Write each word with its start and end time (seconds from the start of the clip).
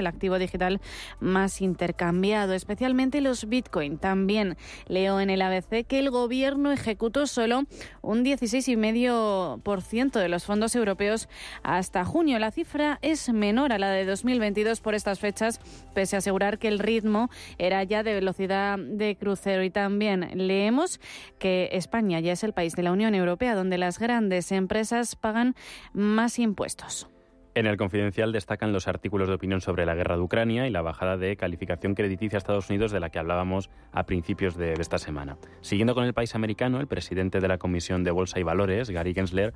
el 0.00 0.06
activo 0.06 0.38
digital 0.38 0.80
más 1.20 1.60
intercambiado, 1.60 2.54
especialmente 2.54 3.20
los 3.20 3.46
Bitcoin. 3.46 3.98
También 3.98 4.56
leo 4.88 5.20
en 5.20 5.28
el 5.28 5.42
ABC 5.42 5.86
que 5.86 5.98
el 5.98 6.10
gobierno 6.10 6.72
ejecutó 6.72 7.26
solo 7.26 7.64
un 8.00 8.24
16,5% 8.24 10.12
de 10.12 10.28
los 10.30 10.44
fondos 10.44 10.74
europeos 10.74 11.28
hasta 11.62 12.06
junio. 12.06 12.38
La 12.38 12.50
cifra 12.50 12.98
es 13.02 13.30
menor 13.30 13.74
a 13.74 13.78
la 13.78 13.90
de 13.90 14.06
2022 14.06 14.80
por 14.80 14.94
estas 14.94 15.18
fechas, 15.18 15.60
pese 15.94 16.16
a 16.16 16.20
asegurar 16.20 16.58
que 16.58 16.68
el 16.68 16.78
ritmo 16.78 17.28
era 17.58 17.84
ya 17.84 18.02
de 18.02 18.14
velocidad 18.14 18.78
de 18.78 19.16
crucero. 19.16 19.62
Y 19.62 19.68
también 19.68 20.30
leemos 20.34 21.00
que 21.38 21.68
España 21.72 22.18
ya 22.20 22.32
es 22.32 22.44
el 22.44 22.54
país 22.54 22.74
de 22.76 22.82
la 22.82 22.92
Unión 22.92 23.14
Europea 23.14 23.54
donde 23.54 23.76
las 23.76 23.98
grandes 23.98 24.52
empresas 24.52 25.16
pagan 25.16 25.54
más 25.92 26.38
impuestos. 26.38 27.11
En 27.54 27.66
el 27.66 27.76
confidencial 27.76 28.32
destacan 28.32 28.72
los 28.72 28.88
artículos 28.88 29.28
de 29.28 29.34
opinión 29.34 29.60
sobre 29.60 29.84
la 29.84 29.94
guerra 29.94 30.16
de 30.16 30.22
Ucrania 30.22 30.66
y 30.66 30.70
la 30.70 30.80
bajada 30.80 31.18
de 31.18 31.36
calificación 31.36 31.94
crediticia 31.94 32.38
a 32.38 32.38
Estados 32.38 32.70
Unidos 32.70 32.92
de 32.92 33.00
la 33.00 33.10
que 33.10 33.18
hablábamos 33.18 33.68
a 33.92 34.04
principios 34.04 34.56
de, 34.56 34.72
esta 34.72 34.96
semana. 34.96 35.36
Siguiendo 35.60 35.94
con 35.94 36.04
el 36.04 36.14
país 36.14 36.34
americano, 36.34 36.80
el 36.80 36.86
presidente 36.86 37.40
de 37.40 37.48
la 37.48 37.58
Comisión 37.58 38.04
de 38.04 38.10
Bolsa 38.10 38.40
y 38.40 38.42
Valores, 38.42 38.88
Gary 38.88 39.12
Gensler, 39.12 39.52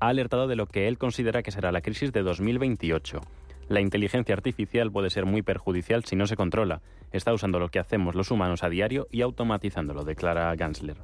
ha 0.00 0.08
alertado 0.08 0.46
de 0.46 0.56
lo 0.56 0.66
que 0.66 0.88
él 0.88 0.96
considera 0.96 1.42
que 1.42 1.50
será 1.50 1.72
la 1.72 1.82
crisis 1.82 2.10
de 2.10 2.22
2028. 2.22 3.20
La 3.68 3.82
inteligencia 3.82 4.34
artificial 4.34 4.90
puede 4.90 5.10
ser 5.10 5.26
muy 5.26 5.42
perjudicial 5.42 6.04
si 6.04 6.16
no 6.16 6.26
se 6.26 6.36
controla. 6.36 6.80
Está 7.12 7.34
usando 7.34 7.58
lo 7.58 7.68
que 7.68 7.80
hacemos 7.80 8.14
los 8.14 8.30
humanos 8.30 8.62
a 8.62 8.70
diario 8.70 9.08
y 9.10 9.20
automatizándolo, 9.20 10.04
declara 10.04 10.54
Gensler. 10.56 10.96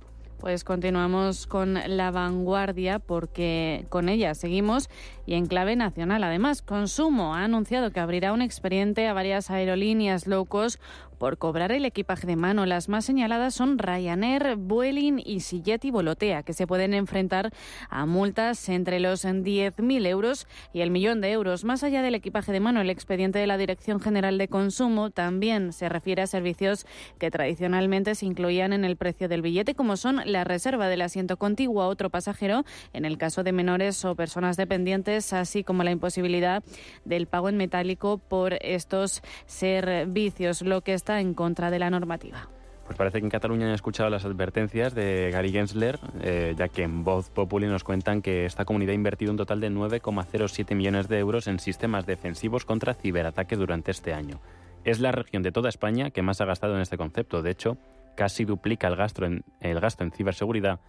Pues 0.43 0.65
continuamos 0.65 1.47
con 1.47 1.79
la 1.87 2.11
vanguardia 2.11 2.99
porque 2.99 3.87
con 3.91 4.09
ella 4.09 4.35
seguimos 4.35 4.91
y 5.25 5.35
en 5.35 5.47
clave 5.47 5.77
nacional. 5.77 6.25
Además, 6.25 6.63
Consumo 6.63 7.37
ha 7.37 7.45
anunciado 7.45 7.93
que 7.93 8.01
abrirá 8.01 8.33
un 8.33 8.43
expediente 8.43 9.07
a 9.07 9.13
varias 9.13 9.53
aerolíneas 9.53 10.27
low 10.27 10.45
cost 10.45 10.83
por 11.23 11.39
cobrar 11.39 11.71
el 11.71 11.85
equipaje 11.85 12.27
de 12.27 12.35
mano. 12.35 12.67
Las 12.67 12.89
más 12.89 13.05
señaladas 13.05 13.55
son 13.55 13.79
Ryanair, 13.79 14.57
Vueling 14.57 15.23
y 15.25 15.39
Sillet 15.39 15.85
y 15.85 15.93
Volotea, 15.93 16.43
que 16.43 16.53
se 16.53 16.67
pueden 16.67 16.95
enfrentar 16.95 17.53
a 17.91 18.07
multas 18.07 18.69
entre 18.69 18.99
los 18.99 19.25
10.000 19.25 20.05
euros 20.09 20.49
y 20.73 20.81
el 20.81 20.91
millón 20.91 21.21
de 21.21 21.31
euros. 21.31 21.63
Más 21.63 21.85
allá 21.85 22.03
del 22.03 22.17
equipaje 22.17 22.51
de 22.51 22.59
mano, 22.59 22.81
el 22.81 22.91
expediente 22.91 23.39
de 23.39 23.47
la 23.47 23.57
Dirección 23.57 24.01
General 24.01 24.37
de 24.37 24.49
Consumo 24.49 25.11
también 25.11 25.73
se 25.73 25.89
refiere 25.89 26.23
a 26.23 26.27
servicios 26.27 26.87
que 27.21 27.31
tradicionalmente 27.31 28.17
se 28.17 28.27
incluían 28.27 28.73
en 28.73 28.85
el 28.85 28.97
precio 28.97 29.29
del 29.29 29.43
billete, 29.43 29.77
como 29.77 29.97
son 29.97 30.23
la 30.25 30.43
reserva 30.43 30.89
del 30.89 31.03
asiento 31.03 31.37
contiguo 31.37 31.83
a 31.83 31.87
otro 31.87 32.11
pasajero, 32.11 32.65
en 32.93 33.05
el 33.05 33.17
caso 33.17 33.45
de 33.45 33.53
menores 33.53 34.05
o 34.05 34.17
personas 34.17 34.57
dependientes, 34.57 35.33
así 35.33 35.63
como 35.63 35.85
la 35.85 35.93
imposibilidad 35.93 36.65
del 37.05 37.29
pago 37.29 37.49
en 37.49 37.59
metálico 37.59 38.19
por 38.19 38.55
estos 38.61 39.23
servicios, 39.47 40.63
lo 40.63 40.81
que 40.81 40.95
está 40.95 41.12
en 41.21 41.35
contra 41.35 41.71
de 41.71 41.79
la 41.79 41.91
normativa. 41.91 42.49
Pues 42.87 42.99
parece 42.99 43.21
que 43.21 43.27
en 43.27 43.31
Cataluña 43.31 43.67
han 43.67 43.75
escuchado 43.75 44.11
las 44.11 44.25
advertencias 44.25 44.95
de 44.95 45.31
Gary 45.33 45.51
Gensler, 45.53 45.99
eh, 46.21 46.55
ya 46.57 46.69
que 46.69 46.83
en 46.83 47.05
Voz 47.05 47.31
Populi 47.31 47.67
nos 47.67 47.85
cuentan 47.85 48.23
que 48.23 48.45
esta 48.45 48.65
comunidad 48.65 48.93
ha 48.93 48.97
invertido 48.97 49.31
un 49.31 49.37
total 49.37 49.61
de 49.61 49.71
9,07 49.71 50.75
millones 50.75 51.09
de 51.09 51.19
euros 51.19 51.47
en 51.47 51.59
sistemas 51.61 52.07
defensivos 52.07 52.65
contra 52.65 52.95
ciberataques 52.95 53.59
durante 53.59 53.93
este 53.93 54.13
año. 54.13 54.41
Es 54.85 54.99
la 54.99 55.13
región 55.13 55.43
de 55.43 55.53
toda 55.53 55.69
España 55.69 56.11
que 56.11 56.23
más 56.23 56.41
ha 56.41 56.45
gastado 56.45 56.75
en 56.75 56.81
este 56.81 56.99
concepto. 56.99 57.41
De 57.41 57.53
hecho, 57.53 57.79
casi 58.17 58.45
duplica 58.45 58.89
el 58.89 58.97
gasto 58.97 59.25
en, 59.25 59.45
el 59.61 59.79
gasto 59.79 60.03
en 60.03 60.11
ciberseguridad 60.11 60.81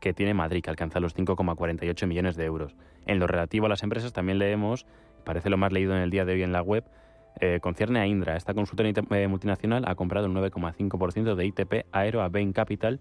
que 0.00 0.12
tiene 0.12 0.34
Madrid, 0.34 0.62
que 0.62 0.70
alcanza 0.70 1.00
los 1.00 1.16
5,48 1.16 2.06
millones 2.06 2.36
de 2.36 2.44
euros. 2.44 2.76
En 3.06 3.18
lo 3.18 3.26
relativo 3.26 3.66
a 3.66 3.68
las 3.68 3.82
empresas 3.82 4.12
también 4.12 4.38
leemos, 4.38 4.84
parece 5.24 5.48
lo 5.48 5.56
más 5.56 5.72
leído 5.72 5.94
en 5.94 6.02
el 6.02 6.10
día 6.10 6.24
de 6.24 6.34
hoy 6.34 6.42
en 6.42 6.52
la 6.52 6.60
web, 6.60 6.84
eh, 7.40 7.60
concierne 7.60 8.00
a 8.00 8.06
Indra. 8.06 8.36
Esta 8.36 8.54
consultora 8.54 8.88
eh, 8.88 9.28
multinacional 9.28 9.84
ha 9.86 9.94
comprado 9.94 10.26
un 10.26 10.34
9,5% 10.34 11.34
de 11.34 11.46
ITP 11.46 11.86
Aero 11.92 12.22
a 12.22 12.28
Bain 12.28 12.52
Capital 12.52 13.00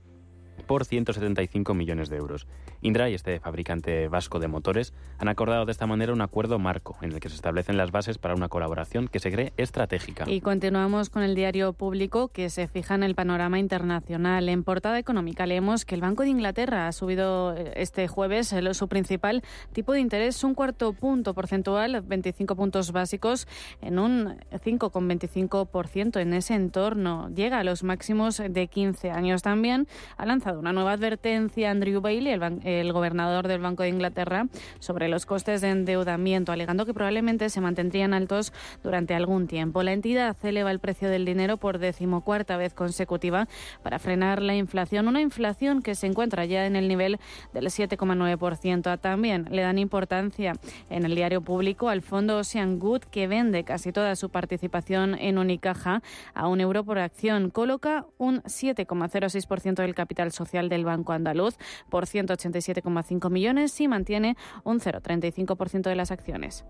por 0.68 0.86
175 0.86 1.74
millones 1.74 2.10
de 2.10 2.18
euros. 2.18 2.48
Indra 2.82 3.10
y 3.10 3.14
este 3.14 3.40
fabricante 3.40 4.08
vasco 4.08 4.40
de 4.40 4.48
motores 4.48 4.94
han 5.18 5.28
acordado 5.28 5.66
de 5.66 5.72
esta 5.72 5.88
manera 5.88 6.14
un 6.14 6.22
acuerdo 6.22 6.60
marco 6.60 6.98
en 7.02 7.12
el 7.12 7.20
que 7.20 7.30
se 7.30 7.36
establecen 7.36 7.78
las 7.78 7.92
bases 7.92 8.18
para 8.18 8.36
una 8.36 8.50
colaboración 8.50 9.08
que 9.08 9.20
se 9.20 9.32
cree 9.32 9.54
estratégica. 9.58 10.26
Y 10.28 10.42
continuamos 10.42 11.10
con 11.10 11.24
el 11.24 11.36
diario 11.36 11.74
público 11.74 12.28
que 12.28 12.50
se 12.50 12.68
fija 12.68 12.96
en 12.96 13.04
el 13.04 13.16
panorama 13.16 13.60
internacional. 13.60 14.50
En 14.50 14.64
portada 14.64 15.00
económica 15.00 15.46
leemos 15.46 15.86
que 15.86 15.96
el 15.96 16.02
Banco 16.02 16.24
de 16.24 16.30
Inglaterra 16.30 16.88
ha 16.88 16.92
subido 16.92 17.56
eh, 17.56 17.74
este 17.76 18.08
jueves 18.08 18.54
su 18.74 18.88
principal 18.88 19.44
tipo 19.74 19.94
de 19.94 20.00
interés 20.00 20.44
un 20.44 20.56
cuarto 20.56 20.94
punto 20.94 21.34
porcentual, 21.34 22.02
25 22.02 22.56
puntos 22.56 22.92
básicos, 22.92 23.48
en 23.82 24.00
un 24.00 24.38
5,25% 24.52 26.20
en 26.20 26.34
ese 26.34 26.56
entorno. 26.56 27.30
Llega 27.34 27.60
a 27.60 27.64
los 27.64 27.84
máximos 27.84 28.38
de 28.38 28.68
15 28.68 29.12
años 29.12 29.42
también. 29.42 29.88
Ha 30.18 30.26
lanzado 30.26 30.45
una 30.54 30.74
nueva 30.74 30.94
advertencia 30.94 31.72
Andrew 31.72 32.02
Bailey, 32.02 32.40
el, 32.64 32.94
gobernador 32.94 33.48
del 33.48 33.62
Banco 33.62 33.84
de 33.84 33.90
Inglaterra, 33.90 34.48
sobre 34.80 35.08
los 35.08 35.26
costes 35.26 35.62
de 35.62 35.70
endeudamiento, 35.70 36.52
alegando 36.52 36.86
que 36.86 36.94
probablemente 36.94 37.50
se 37.50 37.62
mantendrían 37.62 38.14
altos 38.14 38.54
durante 38.84 39.16
algún 39.16 39.48
tiempo. 39.48 39.82
La 39.82 39.94
entidad 39.94 40.36
eleva 40.44 40.72
el 40.72 40.80
precio 40.80 41.10
del 41.10 41.26
dinero 41.26 41.58
por 41.58 41.80
decimocuarta 41.80 42.58
vez 42.58 42.74
consecutiva 42.74 43.48
para 43.82 43.98
frenar 43.98 44.42
la 44.42 44.56
inflación, 44.56 45.08
una 45.08 45.22
inflación 45.22 45.82
que 45.82 45.96
se 45.96 46.08
encuentra 46.08 46.46
ya 46.46 46.66
en 46.66 46.76
el 46.76 46.88
nivel 46.88 47.20
del 47.54 47.66
7,9%. 47.66 49.00
También 49.00 49.48
le 49.50 49.62
dan 49.64 49.80
importancia 49.80 50.54
en 50.90 51.06
el 51.06 51.16
diario 51.16 51.42
público 51.42 51.90
al 51.90 52.02
fondo 52.02 52.38
Ocean 52.38 52.78
Good, 52.80 53.04
que 53.04 53.28
vende 53.28 53.64
casi 53.64 53.92
toda 53.92 54.16
su 54.16 54.30
participación 54.30 55.16
en 55.16 55.38
Unicaja 55.38 56.04
a 56.34 56.48
un 56.48 56.62
euro 56.62 56.84
por 56.84 57.00
acción. 57.00 57.50
Coloca 57.50 58.06
un 58.18 58.44
7,06% 58.44 59.76
del 59.76 59.96
capital 59.96 60.32
social 60.36 60.70
del 60.70 60.86
Banco 60.86 61.14
Andaluz 61.14 61.58
por 61.90 62.06
187,5 62.06 63.30
millones 63.32 63.82
y 63.82 63.88
mantiene 63.88 64.38
un 64.64 64.80
0,35% 64.80 65.90
de 65.90 65.96
las 65.96 66.12
acciones. 66.12 66.66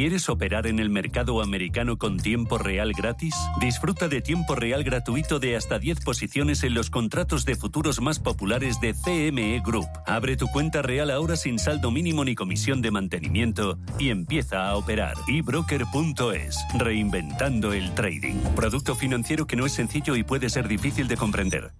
¿Quieres 0.00 0.30
operar 0.30 0.66
en 0.66 0.78
el 0.78 0.88
mercado 0.88 1.42
americano 1.42 1.98
con 1.98 2.16
tiempo 2.16 2.56
real 2.56 2.94
gratis? 2.94 3.34
Disfruta 3.60 4.08
de 4.08 4.22
tiempo 4.22 4.54
real 4.54 4.82
gratuito 4.82 5.38
de 5.38 5.56
hasta 5.56 5.78
10 5.78 6.00
posiciones 6.00 6.64
en 6.64 6.72
los 6.72 6.88
contratos 6.88 7.44
de 7.44 7.54
futuros 7.54 8.00
más 8.00 8.18
populares 8.18 8.80
de 8.80 8.94
CME 8.94 9.60
Group. 9.62 9.86
Abre 10.06 10.38
tu 10.38 10.46
cuenta 10.48 10.80
real 10.80 11.10
ahora 11.10 11.36
sin 11.36 11.58
saldo 11.58 11.90
mínimo 11.90 12.24
ni 12.24 12.34
comisión 12.34 12.80
de 12.80 12.90
mantenimiento 12.90 13.78
y 13.98 14.08
empieza 14.08 14.70
a 14.70 14.76
operar. 14.76 15.18
ebroker.es, 15.28 16.56
reinventando 16.78 17.74
el 17.74 17.94
trading. 17.94 18.36
Producto 18.56 18.94
financiero 18.94 19.46
que 19.46 19.56
no 19.56 19.66
es 19.66 19.72
sencillo 19.72 20.16
y 20.16 20.22
puede 20.22 20.48
ser 20.48 20.66
difícil 20.66 21.08
de 21.08 21.18
comprender. 21.18 21.72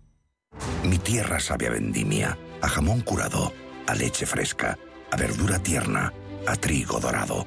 Mi 0.85 0.99
tierra 0.99 1.41
sabe 1.41 1.69
a 1.69 1.71
vendimia, 1.71 2.37
a 2.61 2.69
jamón 2.69 3.01
curado, 3.01 3.55
a 3.87 3.95
leche 3.95 4.27
fresca, 4.27 4.79
a 5.11 5.17
verdura 5.17 5.59
tierna, 5.59 6.13
a 6.47 6.55
trigo 6.57 7.01
dorado 7.01 7.47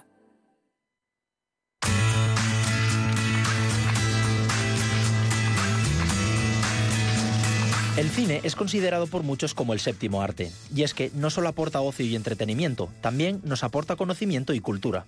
El 7.97 8.09
cine 8.09 8.39
es 8.43 8.55
considerado 8.55 9.05
por 9.05 9.23
muchos 9.23 9.53
como 9.53 9.73
el 9.73 9.81
séptimo 9.81 10.21
arte, 10.21 10.49
y 10.73 10.83
es 10.83 10.93
que 10.93 11.11
no 11.13 11.29
solo 11.29 11.49
aporta 11.49 11.81
ocio 11.81 12.05
y 12.05 12.15
entretenimiento, 12.15 12.89
también 13.01 13.41
nos 13.43 13.65
aporta 13.65 13.97
conocimiento 13.97 14.53
y 14.53 14.61
cultura. 14.61 15.05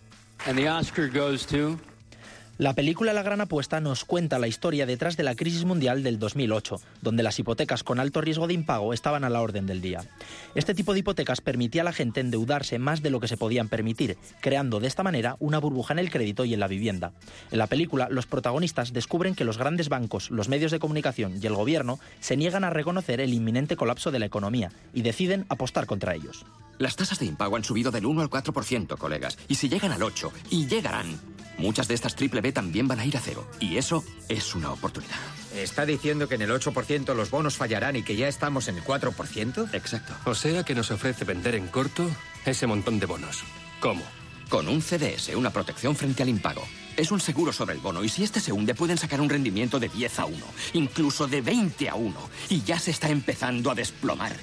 La 2.60 2.74
película 2.74 3.14
La 3.14 3.24
Gran 3.24 3.42
Apuesta 3.42 3.82
nos 3.82 4.06
cuenta 4.06 4.38
la 4.38 4.48
historia 4.48 4.86
detrás 4.86 5.18
de 5.18 5.24
la 5.24 5.34
crisis 5.34 5.66
mundial 5.66 6.04
del 6.04 6.20
2008, 6.20 6.80
donde 7.02 7.24
las 7.24 7.40
hipotecas 7.40 7.84
con 7.84 8.00
alto 8.00 8.22
riesgo 8.22 8.46
de 8.46 8.54
impago 8.54 8.94
estaban 8.94 9.24
a 9.24 9.30
la 9.32 9.42
orden 9.42 9.66
del 9.66 9.82
día. 9.82 10.06
Este 10.54 10.76
tipo 10.76 10.94
de 10.94 11.00
hipotecas 11.00 11.42
permitía 11.42 11.82
a 11.82 11.86
la 11.86 11.94
gente 11.94 12.20
endeudarse 12.20 12.78
más 12.78 13.02
de 13.02 13.10
lo 13.10 13.20
que 13.20 13.28
se 13.28 13.38
podían 13.38 13.70
permitir, 13.70 14.18
creando 14.40 14.80
de 14.80 14.86
esta 14.86 15.02
manera 15.02 15.36
una 15.40 15.58
burbuja 15.58 15.94
en 15.94 16.00
el 16.00 16.12
crédito 16.12 16.46
y 16.46 16.54
en 16.54 16.60
la 16.60 16.68
vivienda. 16.68 17.12
En 17.50 17.58
la 17.58 17.66
película, 17.66 18.08
los 18.12 18.28
protagonistas 18.28 18.94
descubren 18.94 19.34
que 19.34 19.46
los 19.46 19.58
grandes 19.58 19.90
bancos, 19.90 20.30
los 20.30 20.48
medios 20.48 20.72
de 20.72 20.80
comunicación 20.80 21.40
y 21.42 21.48
el 21.48 21.56
gobierno 21.56 22.00
se 22.20 22.38
niegan 22.38 22.66
a 22.66 22.70
reconocer 22.70 23.20
el 23.20 23.34
inminente 23.34 23.76
colapso 23.76 24.12
de 24.12 24.20
la 24.20 24.28
economía 24.28 24.72
y 24.94 25.02
deciden 25.02 25.48
apostar 25.50 25.88
contra 25.88 26.14
ellos. 26.14 26.46
Las 26.78 26.96
tasas 26.96 27.20
de 27.20 27.26
impago 27.26 27.56
han 27.56 27.64
subido 27.64 27.92
del 27.92 28.06
1 28.06 28.22
al 28.22 28.30
4%, 28.30 28.98
colegas. 28.98 29.38
Y 29.48 29.56
si 29.56 29.70
llegan 29.70 29.92
al 29.92 30.04
8, 30.04 30.32
y 30.50 30.68
llegarán, 30.68 31.20
muchas 31.58 31.88
de 31.88 31.94
estas 31.94 32.16
triple 32.16 32.42
B 32.42 32.52
también 32.52 32.88
van 32.88 33.00
a 33.00 33.06
ir 33.06 33.18
a 33.18 33.20
cero. 33.20 33.48
Y 33.60 33.78
eso 33.78 34.04
es 34.30 34.56
una 34.56 34.72
oportunidad. 34.72 35.18
¿Está 35.56 35.86
diciendo 35.86 36.28
que 36.28 36.36
en 36.36 36.42
el 36.44 36.52
8% 36.52 37.14
los 37.16 37.30
bonos 37.30 37.58
fallarán 37.58 37.96
y 37.96 38.04
que 38.04 38.16
ya 38.16 38.28
estamos 38.28 38.68
en 38.68 38.78
el 38.78 38.84
4%? 38.84 39.74
Exacto. 39.74 40.14
O 40.26 40.36
sea 40.36 40.64
que 40.64 40.76
nos 40.76 40.92
ofrece 40.92 41.26
vender 41.26 41.56
en 41.56 41.68
corto 41.68 42.10
ese 42.46 42.68
montón 42.68 43.00
de 43.00 43.06
bonos. 43.06 43.44
¿Cómo? 43.80 44.04
Con 44.50 44.68
un 44.68 44.82
CDS, 44.82 45.36
una 45.36 45.52
protección 45.52 45.96
frente 45.96 46.24
al 46.24 46.30
impago. 46.30 46.64
Es 46.96 47.12
un 47.12 47.20
seguro 47.20 47.52
sobre 47.52 47.74
el 47.74 47.82
bono 47.82 48.04
y 48.04 48.10
si 48.10 48.24
este 48.24 48.40
se 48.40 48.52
hunde 48.52 48.76
pueden 48.76 48.98
sacar 48.98 49.20
un 49.20 49.30
rendimiento 49.30 49.80
de 49.80 49.90
10 49.90 50.20
a 50.20 50.26
1, 50.26 50.38
incluso 50.74 51.28
de 51.28 51.42
20 51.42 51.90
a 51.90 51.96
1. 51.96 52.30
Y 52.50 52.62
ya 52.62 52.78
se 52.80 52.92
está 52.92 53.10
empezando 53.10 53.72
a 53.72 53.76
desplomar. 53.76 54.36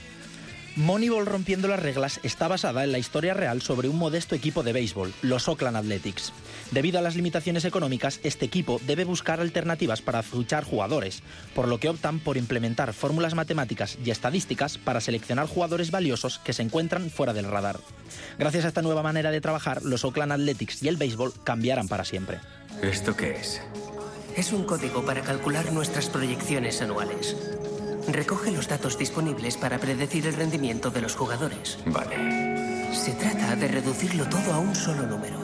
Moneyball 0.80 1.26
rompiendo 1.26 1.68
las 1.68 1.78
reglas 1.78 2.20
está 2.22 2.48
basada 2.48 2.84
en 2.84 2.92
la 2.92 2.98
historia 2.98 3.34
real 3.34 3.60
sobre 3.60 3.90
un 3.90 3.98
modesto 3.98 4.34
equipo 4.34 4.62
de 4.62 4.72
béisbol, 4.72 5.12
los 5.20 5.46
Oakland 5.46 5.76
Athletics. 5.76 6.32
Debido 6.70 6.98
a 6.98 7.02
las 7.02 7.16
limitaciones 7.16 7.66
económicas, 7.66 8.18
este 8.22 8.46
equipo 8.46 8.80
debe 8.86 9.04
buscar 9.04 9.40
alternativas 9.40 10.00
para 10.00 10.22
fichar 10.22 10.64
jugadores, 10.64 11.22
por 11.54 11.68
lo 11.68 11.78
que 11.78 11.90
optan 11.90 12.18
por 12.18 12.38
implementar 12.38 12.94
fórmulas 12.94 13.34
matemáticas 13.34 13.98
y 14.02 14.10
estadísticas 14.10 14.78
para 14.78 15.02
seleccionar 15.02 15.48
jugadores 15.48 15.90
valiosos 15.90 16.38
que 16.38 16.54
se 16.54 16.62
encuentran 16.62 17.10
fuera 17.10 17.34
del 17.34 17.50
radar. 17.50 17.78
Gracias 18.38 18.64
a 18.64 18.68
esta 18.68 18.80
nueva 18.80 19.02
manera 19.02 19.30
de 19.30 19.42
trabajar, 19.42 19.82
los 19.82 20.02
Oakland 20.06 20.32
Athletics 20.32 20.82
y 20.82 20.88
el 20.88 20.96
béisbol 20.96 21.34
cambiarán 21.44 21.88
para 21.88 22.06
siempre. 22.06 22.40
¿Esto 22.80 23.14
qué 23.14 23.32
es? 23.32 23.60
Es 24.34 24.50
un 24.50 24.64
código 24.64 25.04
para 25.04 25.20
calcular 25.20 25.72
nuestras 25.72 26.08
proyecciones 26.08 26.80
anuales. 26.80 27.36
Recoge 28.08 28.50
los 28.50 28.68
datos 28.68 28.98
disponibles 28.98 29.56
para 29.56 29.78
predecir 29.78 30.26
el 30.26 30.34
rendimiento 30.34 30.90
de 30.90 31.02
los 31.02 31.16
jugadores. 31.16 31.78
Vale. 31.86 32.94
Se 32.94 33.12
trata 33.12 33.56
de 33.56 33.68
reducirlo 33.68 34.28
todo 34.28 34.52
a 34.52 34.58
un 34.58 34.74
solo 34.74 35.06
número. 35.06 35.38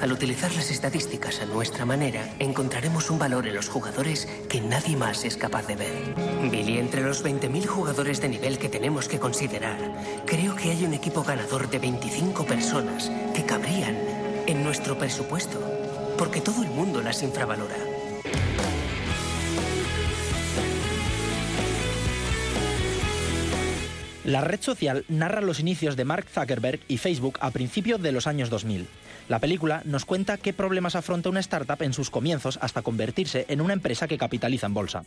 Al 0.00 0.12
utilizar 0.12 0.54
las 0.54 0.70
estadísticas 0.70 1.40
a 1.40 1.46
nuestra 1.46 1.86
manera, 1.86 2.28
encontraremos 2.38 3.10
un 3.10 3.18
valor 3.18 3.46
en 3.46 3.54
los 3.54 3.68
jugadores 3.68 4.28
que 4.48 4.60
nadie 4.60 4.94
más 4.94 5.24
es 5.24 5.38
capaz 5.38 5.66
de 5.66 5.76
ver. 5.76 6.14
Billy, 6.50 6.78
entre 6.78 7.02
los 7.02 7.24
20.000 7.24 7.66
jugadores 7.66 8.20
de 8.20 8.28
nivel 8.28 8.58
que 8.58 8.68
tenemos 8.68 9.08
que 9.08 9.18
considerar, 9.18 9.78
creo 10.26 10.54
que 10.54 10.70
hay 10.70 10.84
un 10.84 10.92
equipo 10.92 11.22
ganador 11.22 11.70
de 11.70 11.78
25 11.78 12.44
personas 12.44 13.10
que 13.34 13.46
cabrían 13.46 13.96
en 14.46 14.62
nuestro 14.62 14.98
presupuesto, 14.98 15.58
porque 16.18 16.42
todo 16.42 16.62
el 16.62 16.68
mundo 16.68 17.00
las 17.00 17.22
infravalora. 17.22 17.95
La 24.26 24.40
red 24.40 24.60
social 24.60 25.04
narra 25.06 25.40
los 25.40 25.60
inicios 25.60 25.94
de 25.94 26.04
Mark 26.04 26.26
Zuckerberg 26.28 26.80
y 26.88 26.96
Facebook 26.96 27.38
a 27.40 27.52
principios 27.52 28.02
de 28.02 28.10
los 28.10 28.26
años 28.26 28.50
2000. 28.50 28.88
La 29.28 29.38
película 29.38 29.82
nos 29.84 30.04
cuenta 30.04 30.36
qué 30.36 30.52
problemas 30.52 30.96
afronta 30.96 31.28
una 31.28 31.38
startup 31.38 31.80
en 31.80 31.92
sus 31.92 32.10
comienzos 32.10 32.58
hasta 32.60 32.82
convertirse 32.82 33.46
en 33.48 33.60
una 33.60 33.74
empresa 33.74 34.08
que 34.08 34.18
capitaliza 34.18 34.66
en 34.66 34.74
bolsa. 34.74 35.04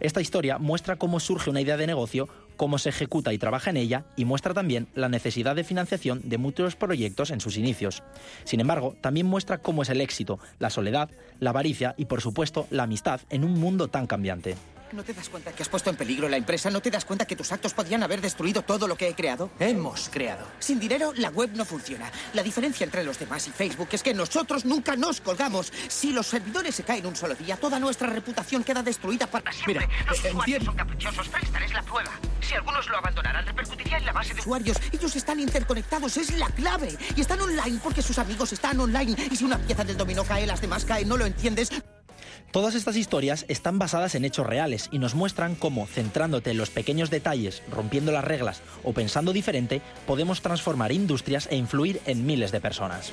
Esta 0.00 0.22
historia 0.22 0.56
muestra 0.56 0.96
cómo 0.96 1.20
surge 1.20 1.50
una 1.50 1.60
idea 1.60 1.76
de 1.76 1.86
negocio, 1.86 2.30
cómo 2.56 2.78
se 2.78 2.88
ejecuta 2.88 3.34
y 3.34 3.38
trabaja 3.38 3.68
en 3.68 3.76
ella 3.76 4.04
y 4.16 4.24
muestra 4.24 4.54
también 4.54 4.88
la 4.94 5.10
necesidad 5.10 5.54
de 5.54 5.64
financiación 5.64 6.22
de 6.24 6.38
muchos 6.38 6.74
proyectos 6.74 7.30
en 7.30 7.40
sus 7.40 7.58
inicios. 7.58 8.02
Sin 8.44 8.60
embargo, 8.60 8.96
también 9.02 9.26
muestra 9.26 9.58
cómo 9.58 9.82
es 9.82 9.90
el 9.90 10.00
éxito, 10.00 10.38
la 10.58 10.70
soledad, 10.70 11.10
la 11.40 11.50
avaricia 11.50 11.94
y 11.98 12.06
por 12.06 12.22
supuesto 12.22 12.66
la 12.70 12.84
amistad 12.84 13.20
en 13.28 13.44
un 13.44 13.52
mundo 13.52 13.88
tan 13.88 14.06
cambiante. 14.06 14.56
¿No 14.92 15.02
te 15.02 15.14
das 15.14 15.30
cuenta 15.30 15.52
que 15.52 15.62
has 15.62 15.70
puesto 15.70 15.88
en 15.88 15.96
peligro 15.96 16.28
la 16.28 16.36
empresa? 16.36 16.68
¿No 16.68 16.82
te 16.82 16.90
das 16.90 17.06
cuenta 17.06 17.26
que 17.26 17.34
tus 17.34 17.50
actos 17.50 17.72
podrían 17.72 18.02
haber 18.02 18.20
destruido 18.20 18.60
todo 18.60 18.86
lo 18.86 18.94
que 18.94 19.08
he 19.08 19.14
creado? 19.14 19.50
Hemos 19.58 20.10
creado. 20.10 20.46
Sin 20.58 20.78
dinero, 20.78 21.14
la 21.16 21.30
web 21.30 21.50
no 21.54 21.64
funciona. 21.64 22.10
La 22.34 22.42
diferencia 22.42 22.84
entre 22.84 23.02
los 23.02 23.18
demás 23.18 23.48
y 23.48 23.52
Facebook 23.52 23.88
es 23.92 24.02
que 24.02 24.12
nosotros 24.12 24.66
nunca 24.66 24.94
nos 24.94 25.22
colgamos. 25.22 25.72
Si 25.88 26.12
los 26.12 26.26
servidores 26.26 26.74
se 26.74 26.82
caen 26.82 27.06
un 27.06 27.16
solo 27.16 27.34
día, 27.34 27.56
toda 27.56 27.80
nuestra 27.80 28.08
reputación 28.08 28.64
queda 28.64 28.82
destruida 28.82 29.26
para 29.26 29.50
siempre. 29.50 29.86
Mira, 29.86 30.04
los 30.06 30.18
eh, 30.18 30.28
usuarios 30.28 30.40
entiendo. 30.40 30.64
son 30.66 30.76
caprichosos. 30.76 31.28
Prestar 31.28 31.62
es 31.62 31.72
la 31.72 31.82
prueba. 31.82 32.10
Si 32.42 32.54
algunos 32.54 32.86
lo 32.90 32.98
abandonaran, 32.98 33.46
repercutiría 33.46 33.96
en 33.96 34.04
la 34.04 34.12
base 34.12 34.34
de 34.34 34.40
usuarios. 34.40 34.76
Ellos 34.92 35.16
están 35.16 35.40
interconectados, 35.40 36.18
es 36.18 36.36
la 36.36 36.48
clave. 36.48 36.98
Y 37.16 37.22
están 37.22 37.40
online 37.40 37.80
porque 37.82 38.02
sus 38.02 38.18
amigos 38.18 38.52
están 38.52 38.78
online. 38.78 39.16
Y 39.30 39.36
si 39.36 39.44
una 39.44 39.56
pieza 39.56 39.84
del 39.84 39.96
dominó 39.96 40.22
cae, 40.24 40.46
las 40.46 40.60
demás 40.60 40.84
caen. 40.84 41.08
¿No 41.08 41.16
lo 41.16 41.24
entiendes? 41.24 41.70
Todas 42.50 42.74
estas 42.74 42.96
historias 42.96 43.44
están 43.48 43.78
basadas 43.78 44.14
en 44.14 44.24
hechos 44.24 44.46
reales 44.46 44.88
y 44.92 44.98
nos 44.98 45.14
muestran 45.14 45.54
cómo, 45.54 45.86
centrándote 45.86 46.50
en 46.50 46.58
los 46.58 46.70
pequeños 46.70 47.10
detalles, 47.10 47.62
rompiendo 47.70 48.12
las 48.12 48.24
reglas 48.24 48.62
o 48.84 48.92
pensando 48.92 49.32
diferente, 49.32 49.80
podemos 50.06 50.42
transformar 50.42 50.92
industrias 50.92 51.48
e 51.50 51.56
influir 51.56 52.00
en 52.06 52.26
miles 52.26 52.52
de 52.52 52.60
personas. 52.60 53.12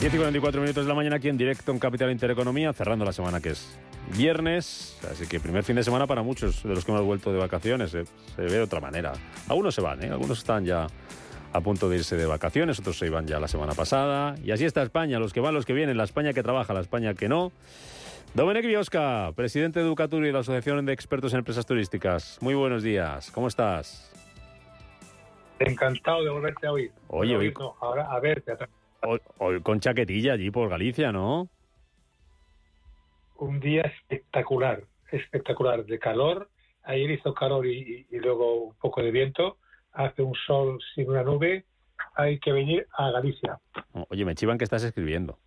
Diez 0.00 0.14
y 0.14 0.16
44 0.16 0.60
minutos 0.60 0.84
de 0.84 0.88
la 0.88 0.94
mañana 0.94 1.16
aquí 1.16 1.28
en 1.28 1.36
directo 1.36 1.72
en 1.72 1.78
Capital 1.80 2.10
Intereconomía, 2.12 2.72
cerrando 2.72 3.04
la 3.04 3.12
semana 3.12 3.40
que 3.40 3.50
es 3.50 3.76
viernes, 4.16 4.96
así 5.10 5.26
que 5.26 5.40
primer 5.40 5.64
fin 5.64 5.74
de 5.74 5.82
semana 5.82 6.06
para 6.06 6.22
muchos 6.22 6.62
de 6.62 6.72
los 6.74 6.84
que 6.84 6.92
hemos 6.92 7.04
vuelto 7.04 7.32
de 7.32 7.38
vacaciones, 7.38 7.92
eh, 7.94 8.04
se 8.36 8.42
ve 8.42 8.48
de 8.52 8.60
otra 8.62 8.80
manera. 8.80 9.12
Algunos 9.48 9.74
se 9.74 9.80
van, 9.80 10.02
¿eh? 10.04 10.08
algunos 10.10 10.38
están 10.38 10.64
ya 10.64 10.86
a 11.52 11.60
punto 11.60 11.88
de 11.88 11.96
irse 11.96 12.16
de 12.16 12.26
vacaciones, 12.26 12.78
otros 12.78 12.96
se 12.96 13.06
iban 13.06 13.26
ya 13.26 13.40
la 13.40 13.48
semana 13.48 13.74
pasada, 13.74 14.36
y 14.44 14.52
así 14.52 14.64
está 14.64 14.82
España, 14.82 15.18
los 15.18 15.32
que 15.32 15.40
van, 15.40 15.52
los 15.54 15.66
que 15.66 15.72
vienen, 15.72 15.96
la 15.96 16.04
España 16.04 16.32
que 16.32 16.44
trabaja, 16.44 16.72
la 16.74 16.80
España 16.80 17.14
que 17.14 17.28
no. 17.28 17.50
Domenic 18.34 18.66
Biosca, 18.66 19.32
presidente 19.34 19.80
de 19.80 19.86
Educatur 19.86 20.22
y 20.22 20.26
de 20.28 20.32
la 20.32 20.40
Asociación 20.40 20.84
de 20.86 20.92
Expertos 20.92 21.32
en 21.32 21.40
Empresas 21.40 21.66
Turísticas. 21.66 22.38
Muy 22.40 22.54
buenos 22.54 22.84
días, 22.84 23.32
¿cómo 23.32 23.48
estás? 23.48 24.12
Encantado 25.58 26.22
de 26.22 26.30
volverte 26.30 26.68
a 26.68 26.72
oír. 26.72 26.92
Oye, 27.08 27.34
Bueno, 27.34 27.38
oí- 27.50 27.54
no, 27.58 27.74
ahora 27.80 28.06
a 28.12 28.20
verte. 28.20 28.52
atrás. 28.52 28.70
Hoy, 29.02 29.20
hoy 29.38 29.62
con 29.62 29.80
chaquetilla 29.80 30.32
allí 30.34 30.50
por 30.50 30.68
Galicia, 30.68 31.12
¿no? 31.12 31.48
Un 33.36 33.60
día 33.60 33.82
espectacular, 33.82 34.82
espectacular, 35.12 35.84
de 35.84 35.98
calor. 35.98 36.50
Ayer 36.82 37.10
hizo 37.12 37.34
calor 37.34 37.66
y, 37.66 38.06
y- 38.10 38.16
y 38.16 38.18
luego 38.18 38.54
un 38.64 38.74
poco 38.76 39.02
de 39.02 39.10
viento. 39.10 39.58
Hace 39.92 40.22
un 40.22 40.34
sol 40.46 40.78
sin 40.94 41.08
una 41.08 41.22
nube. 41.22 41.64
Hay 42.14 42.38
que 42.40 42.52
venir 42.52 42.86
a 42.96 43.10
Galicia. 43.10 43.60
Oye, 44.08 44.24
me 44.24 44.34
chivan 44.34 44.58
que 44.58 44.64
estás 44.64 44.82
escribiendo. 44.82 45.38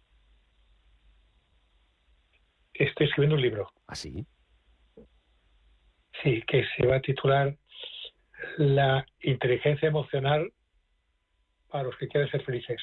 Estoy 2.73 3.07
escribiendo 3.07 3.35
un 3.35 3.41
libro, 3.41 3.69
¿Ah, 3.87 3.95
sí? 3.95 4.25
sí, 6.23 6.41
que 6.47 6.63
se 6.75 6.87
va 6.87 6.95
a 6.97 7.01
titular 7.01 7.55
La 8.57 9.05
inteligencia 9.21 9.87
emocional 9.87 10.51
para 11.69 11.83
los 11.83 11.95
que 11.97 12.07
quieren 12.07 12.29
ser 12.31 12.43
felices. 12.43 12.81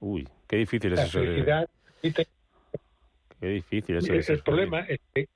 Uy, 0.00 0.28
qué 0.48 0.56
difícil 0.56 0.92
es 0.92 0.98
La 0.98 1.04
eso. 1.06 1.18
felicidad. 1.20 1.68
te- 2.02 2.26
Qué 3.40 3.46
difícil 3.48 3.96
eso 3.96 4.12
de 4.12 4.18
el, 4.34 4.42
problema 4.42 4.80
es 4.80 4.98
que, 5.14 5.28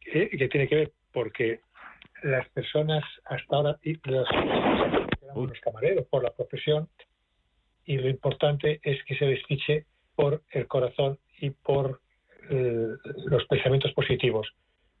que, 0.00 0.28
que 0.30 0.48
tiene 0.48 0.68
que 0.68 0.74
ver 0.74 0.92
porque 1.12 1.60
las 2.22 2.48
personas 2.50 3.04
hasta 3.24 3.56
ahora 3.56 3.78
y 3.82 3.94
los 4.04 4.26
camareros 5.62 6.06
por 6.06 6.24
la 6.24 6.32
profesión, 6.32 6.88
y 7.84 7.96
lo 7.96 8.08
importante 8.08 8.80
es 8.82 9.02
que 9.04 9.16
se 9.16 9.26
les 9.26 9.44
fiche 9.46 9.86
por 10.14 10.42
el 10.50 10.66
corazón 10.66 11.18
y 11.38 11.50
por 11.50 12.00
eh, 12.50 12.88
los 13.26 13.46
pensamientos 13.46 13.92
positivos. 13.92 14.48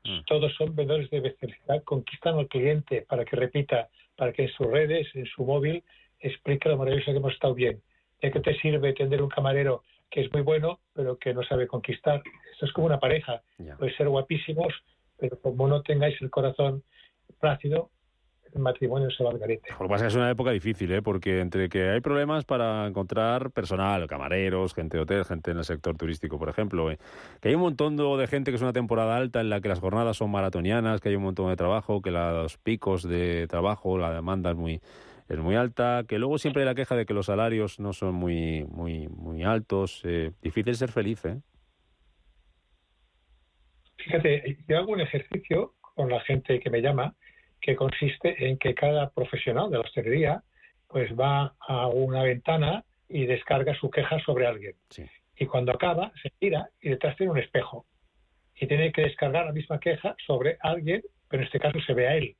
Mm. 0.04 0.20
Todos 0.26 0.54
son 0.54 0.74
vendedores 0.76 1.10
de 1.10 1.32
felicidad, 1.32 1.82
conquistan 1.82 2.38
al 2.38 2.48
cliente 2.48 3.02
para 3.02 3.24
que 3.24 3.36
repita, 3.36 3.88
para 4.16 4.32
que 4.32 4.44
en 4.44 4.48
sus 4.50 4.66
redes, 4.68 5.08
en 5.14 5.26
su 5.26 5.44
móvil, 5.44 5.82
explique 6.20 6.68
lo 6.68 6.78
maravilloso 6.78 7.10
que 7.10 7.18
hemos 7.18 7.34
estado 7.34 7.54
bien. 7.54 7.82
¿De 8.20 8.30
qué 8.30 8.40
te 8.40 8.58
sirve 8.58 8.92
tener 8.94 9.22
un 9.22 9.28
camarero 9.28 9.82
que 10.10 10.22
es 10.22 10.32
muy 10.32 10.42
bueno, 10.42 10.80
pero 10.94 11.18
que 11.18 11.34
no 11.34 11.42
sabe 11.44 11.66
conquistar? 11.66 12.22
Esto 12.52 12.66
es 12.66 12.72
como 12.72 12.86
una 12.86 12.98
pareja. 12.98 13.42
Puede 13.78 13.94
ser 13.96 14.08
guapísimos, 14.08 14.72
pero 15.18 15.38
como 15.40 15.68
no 15.68 15.82
tengáis 15.82 16.20
el 16.20 16.30
corazón 16.30 16.82
plácido, 17.40 17.90
el 18.54 18.60
matrimonio 18.60 19.10
se 19.10 19.22
va 19.22 19.30
al 19.30 19.38
garete. 19.38 19.68
Lo 19.70 19.78
que 19.78 19.88
pasa 19.88 20.06
es 20.06 20.12
que 20.12 20.18
es 20.18 20.22
una 20.22 20.30
época 20.30 20.50
difícil, 20.50 20.92
¿eh? 20.92 21.02
porque 21.02 21.40
entre 21.40 21.68
que 21.68 21.88
hay 21.90 22.00
problemas 22.00 22.44
para 22.44 22.86
encontrar 22.86 23.50
personal, 23.50 24.06
camareros, 24.06 24.74
gente 24.74 24.96
de 24.96 25.02
hotel, 25.02 25.24
gente 25.24 25.50
en 25.50 25.58
el 25.58 25.64
sector 25.64 25.96
turístico, 25.96 26.38
por 26.38 26.48
ejemplo, 26.48 26.90
¿eh? 26.90 26.98
que 27.40 27.48
hay 27.48 27.54
un 27.54 27.60
montón 27.60 27.96
de 27.96 28.26
gente 28.26 28.50
que 28.50 28.56
es 28.56 28.62
una 28.62 28.72
temporada 28.72 29.16
alta 29.16 29.40
en 29.40 29.50
la 29.50 29.60
que 29.60 29.68
las 29.68 29.80
jornadas 29.80 30.16
son 30.16 30.30
maratonianas, 30.30 31.00
que 31.00 31.10
hay 31.10 31.16
un 31.16 31.24
montón 31.24 31.48
de 31.50 31.56
trabajo, 31.56 32.00
que 32.00 32.10
los 32.10 32.56
picos 32.58 33.02
de 33.02 33.46
trabajo, 33.48 33.98
la 33.98 34.12
demanda 34.12 34.50
es 34.50 34.56
muy 34.56 34.80
es 35.28 35.38
muy 35.38 35.56
alta, 35.56 36.04
que 36.08 36.18
luego 36.18 36.38
siempre 36.38 36.62
hay 36.62 36.66
la 36.66 36.74
queja 36.74 36.96
de 36.96 37.06
que 37.06 37.14
los 37.14 37.26
salarios 37.26 37.78
no 37.80 37.92
son 37.92 38.14
muy 38.14 38.64
muy 38.64 39.08
muy 39.08 39.44
altos, 39.44 40.02
eh, 40.04 40.32
difícil 40.42 40.74
ser 40.74 40.90
feliz, 40.90 41.24
¿eh? 41.24 41.40
Fíjate, 43.96 44.58
yo 44.68 44.78
hago 44.78 44.92
un 44.92 45.00
ejercicio 45.00 45.74
con 45.80 46.08
la 46.08 46.20
gente 46.20 46.60
que 46.60 46.70
me 46.70 46.80
llama 46.80 47.14
que 47.60 47.74
consiste 47.74 48.48
en 48.48 48.56
que 48.58 48.74
cada 48.74 49.10
profesional 49.10 49.70
de 49.70 49.78
la 49.78 49.82
hostelería 49.82 50.42
pues 50.86 51.12
va 51.18 51.54
a 51.60 51.88
una 51.88 52.22
ventana 52.22 52.84
y 53.08 53.26
descarga 53.26 53.74
su 53.74 53.90
queja 53.90 54.18
sobre 54.20 54.46
alguien. 54.46 54.74
Y 55.36 55.46
cuando 55.46 55.72
acaba, 55.72 56.12
se 56.22 56.30
tira 56.38 56.70
y 56.80 56.90
detrás 56.90 57.16
tiene 57.16 57.32
un 57.32 57.38
espejo. 57.38 57.86
Y 58.54 58.66
tiene 58.66 58.90
que 58.92 59.02
descargar 59.02 59.46
la 59.46 59.52
misma 59.52 59.78
queja 59.78 60.16
sobre 60.26 60.56
alguien, 60.60 61.02
pero 61.28 61.42
en 61.42 61.46
este 61.46 61.60
caso 61.60 61.78
se 61.80 61.94
ve 61.94 62.08
a 62.08 62.16
él. 62.16 62.36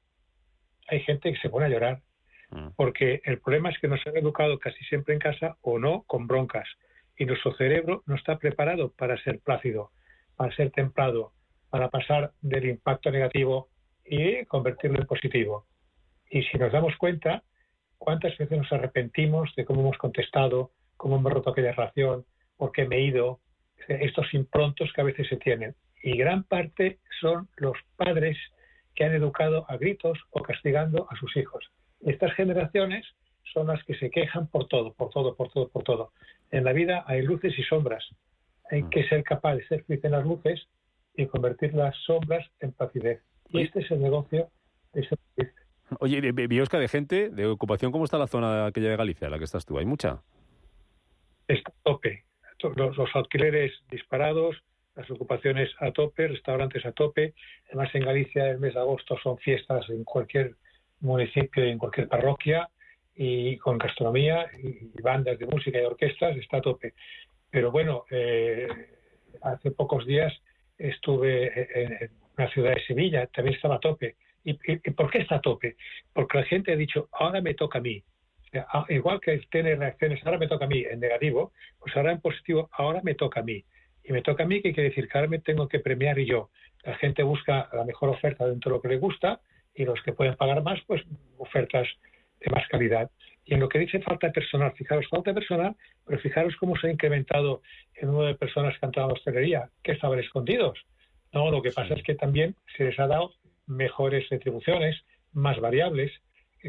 Hay 0.88 1.00
gente 1.00 1.32
que 1.32 1.38
se 1.38 1.50
pone 1.50 1.66
a 1.66 1.68
llorar. 1.68 2.00
Mm. 2.50 2.68
Porque 2.76 3.20
el 3.24 3.40
problema 3.40 3.70
es 3.70 3.78
que 3.78 3.88
nos 3.88 4.06
han 4.06 4.16
educado 4.16 4.58
casi 4.58 4.82
siempre 4.84 5.14
en 5.14 5.20
casa 5.20 5.56
o 5.62 5.78
no 5.78 6.02
con 6.06 6.26
broncas. 6.26 6.68
Y 7.16 7.24
nuestro 7.24 7.54
cerebro 7.54 8.02
no 8.06 8.14
está 8.14 8.38
preparado 8.38 8.92
para 8.92 9.20
ser 9.22 9.40
plácido, 9.40 9.90
para 10.36 10.54
ser 10.54 10.70
templado, 10.70 11.32
para 11.70 11.88
pasar 11.88 12.32
del 12.40 12.66
impacto 12.66 13.10
negativo 13.10 13.68
y 14.04 14.44
convertirlo 14.46 15.00
en 15.00 15.06
positivo. 15.06 15.66
Y 16.30 16.42
si 16.44 16.58
nos 16.58 16.72
damos 16.72 16.96
cuenta, 16.96 17.42
¿cuántas 17.98 18.36
veces 18.38 18.58
nos 18.58 18.72
arrepentimos 18.72 19.54
de 19.56 19.64
cómo 19.64 19.80
hemos 19.80 19.98
contestado, 19.98 20.72
cómo 20.96 21.16
hemos 21.16 21.32
roto 21.32 21.50
aquella 21.50 21.72
relación, 21.72 22.24
por 22.56 22.72
qué 22.72 22.86
me 22.86 22.96
he 22.96 23.02
ido? 23.02 23.40
Estos 23.88 24.32
improntos 24.34 24.92
que 24.92 25.00
a 25.00 25.04
veces 25.04 25.28
se 25.28 25.36
tienen. 25.36 25.74
Y 26.02 26.16
gran 26.16 26.44
parte 26.44 26.98
son 27.20 27.48
los 27.56 27.76
padres 27.96 28.36
que 28.94 29.04
han 29.04 29.14
educado 29.14 29.64
a 29.68 29.76
gritos 29.76 30.18
o 30.30 30.42
castigando 30.42 31.06
a 31.10 31.16
sus 31.16 31.36
hijos. 31.36 31.70
Estas 32.00 32.32
generaciones 32.34 33.06
son 33.52 33.66
las 33.68 33.82
que 33.84 33.94
se 33.94 34.10
quejan 34.10 34.46
por 34.48 34.68
todo, 34.68 34.92
por 34.92 35.10
todo, 35.10 35.34
por 35.34 35.50
todo, 35.50 35.68
por 35.68 35.82
todo. 35.82 36.12
En 36.50 36.64
la 36.64 36.72
vida 36.72 37.04
hay 37.06 37.22
luces 37.22 37.58
y 37.58 37.62
sombras. 37.64 38.04
Hay 38.70 38.84
que 38.90 39.06
ser 39.08 39.24
capaz 39.24 39.56
de 39.56 39.66
ser 39.66 39.84
feliz 39.84 40.04
en 40.04 40.12
las 40.12 40.24
luces 40.24 40.68
y 41.14 41.26
convertir 41.26 41.74
las 41.74 41.96
sombras 42.04 42.46
en 42.60 42.72
placidez. 42.72 43.22
Y 43.50 43.62
este 43.62 43.80
es 43.80 43.90
el 43.90 44.00
negocio 44.00 44.50
de 44.92 45.00
ese 45.00 45.16
país. 45.34 45.50
Oye, 46.00 46.20
Biosca, 46.32 46.78
de 46.78 46.88
gente, 46.88 47.30
de 47.30 47.46
ocupación, 47.46 47.92
¿cómo 47.92 48.04
está 48.04 48.18
la 48.18 48.26
zona 48.26 48.66
aquella 48.66 48.90
de 48.90 48.96
Galicia, 48.96 49.30
la 49.30 49.38
que 49.38 49.44
estás 49.44 49.64
tú? 49.64 49.78
¿Hay 49.78 49.86
mucha? 49.86 50.22
Está 51.48 51.70
a 51.70 51.82
tope. 51.82 52.24
Los, 52.76 52.96
los 52.96 53.08
alquileres 53.14 53.72
disparados, 53.90 54.56
las 54.96 55.10
ocupaciones 55.10 55.70
a 55.80 55.92
tope, 55.92 56.28
restaurantes 56.28 56.84
a 56.84 56.92
tope. 56.92 57.34
Además, 57.68 57.94
en 57.94 58.02
Galicia 58.02 58.50
el 58.50 58.58
mes 58.58 58.74
de 58.74 58.80
agosto 58.80 59.16
son 59.22 59.38
fiestas 59.38 59.88
en 59.88 60.04
cualquier 60.04 60.56
municipio 61.00 61.64
y 61.64 61.70
en 61.70 61.78
cualquier 61.78 62.08
parroquia 62.08 62.68
y 63.14 63.56
con 63.58 63.78
gastronomía 63.78 64.46
y 64.62 65.02
bandas 65.02 65.38
de 65.38 65.46
música 65.46 65.80
y 65.80 65.84
orquestas 65.84 66.36
está 66.36 66.58
a 66.58 66.62
tope. 66.62 66.94
Pero 67.50 67.70
bueno, 67.70 68.04
eh, 68.10 68.68
hace 69.42 69.70
pocos 69.72 70.06
días 70.06 70.32
estuve 70.78 71.66
en, 71.82 72.10
la 72.36 72.48
ciudad 72.50 72.74
de 72.74 72.84
Sevilla, 72.84 73.26
también 73.26 73.56
estaba 73.56 73.76
a 73.76 73.80
tope. 73.80 74.14
¿Y, 74.44 74.54
por 74.92 75.10
qué 75.10 75.18
está 75.18 75.36
a 75.36 75.40
tope? 75.40 75.76
Porque 76.12 76.38
la 76.38 76.44
gente 76.44 76.72
ha 76.72 76.76
dicho, 76.76 77.08
ahora 77.12 77.40
me 77.40 77.54
toca 77.54 77.78
a 77.78 77.82
mí. 77.82 78.02
Ah, 78.54 78.86
igual 78.88 79.20
que 79.20 79.36
tiene 79.50 79.74
reacciones, 79.74 80.24
ahora 80.24 80.38
me 80.38 80.46
toca 80.46 80.66
a 80.66 80.68
mí 80.68 80.84
en 80.88 81.00
negativo, 81.00 81.52
pues 81.80 81.94
ahora 81.96 82.12
en 82.12 82.20
positivo, 82.20 82.70
ahora 82.72 83.00
me 83.02 83.14
toca 83.14 83.40
a 83.40 83.42
mí. 83.42 83.64
Y 84.04 84.12
me 84.12 84.22
toca 84.22 84.44
a 84.44 84.46
mí, 84.46 84.62
que 84.62 84.72
quiere 84.72 84.90
decir 84.90 85.08
que 85.08 85.18
ahora 85.18 85.28
me 85.28 85.40
tengo 85.40 85.68
que 85.68 85.80
premiar 85.80 86.18
y 86.20 86.26
yo. 86.26 86.50
La 86.84 86.94
gente 86.96 87.24
busca 87.24 87.68
la 87.72 87.84
mejor 87.84 88.10
oferta 88.10 88.46
dentro 88.46 88.70
de 88.70 88.76
lo 88.76 88.82
que 88.82 88.88
le 88.88 88.98
gusta 88.98 89.40
y 89.78 89.84
los 89.84 90.02
que 90.02 90.12
pueden 90.12 90.34
pagar 90.36 90.62
más, 90.62 90.80
pues 90.86 91.02
ofertas 91.38 91.86
de 92.40 92.50
más 92.50 92.66
calidad. 92.68 93.10
Y 93.44 93.54
en 93.54 93.60
lo 93.60 93.68
que 93.68 93.78
dice 93.78 94.00
falta 94.00 94.26
de 94.26 94.32
personal, 94.32 94.72
fijaros, 94.72 95.06
falta 95.08 95.30
de 95.30 95.34
personal, 95.34 95.76
pero 96.04 96.18
fijaros 96.18 96.54
cómo 96.56 96.76
se 96.76 96.88
ha 96.88 96.92
incrementado 96.92 97.62
el 97.94 98.08
número 98.08 98.26
de 98.26 98.34
personas 98.34 98.72
que 98.72 98.84
han 98.84 98.88
entrado 98.88 99.08
a 99.08 99.12
la 99.12 99.14
hostelería, 99.14 99.70
que 99.82 99.92
estaban 99.92 100.18
escondidos. 100.18 100.78
No, 101.32 101.50
lo 101.50 101.62
que 101.62 101.70
pasa 101.70 101.94
es 101.94 102.02
que 102.02 102.14
también 102.14 102.56
se 102.76 102.84
les 102.84 102.98
ha 102.98 103.06
dado 103.06 103.32
mejores 103.66 104.28
retribuciones, 104.28 104.96
más 105.32 105.60
variables, 105.60 106.12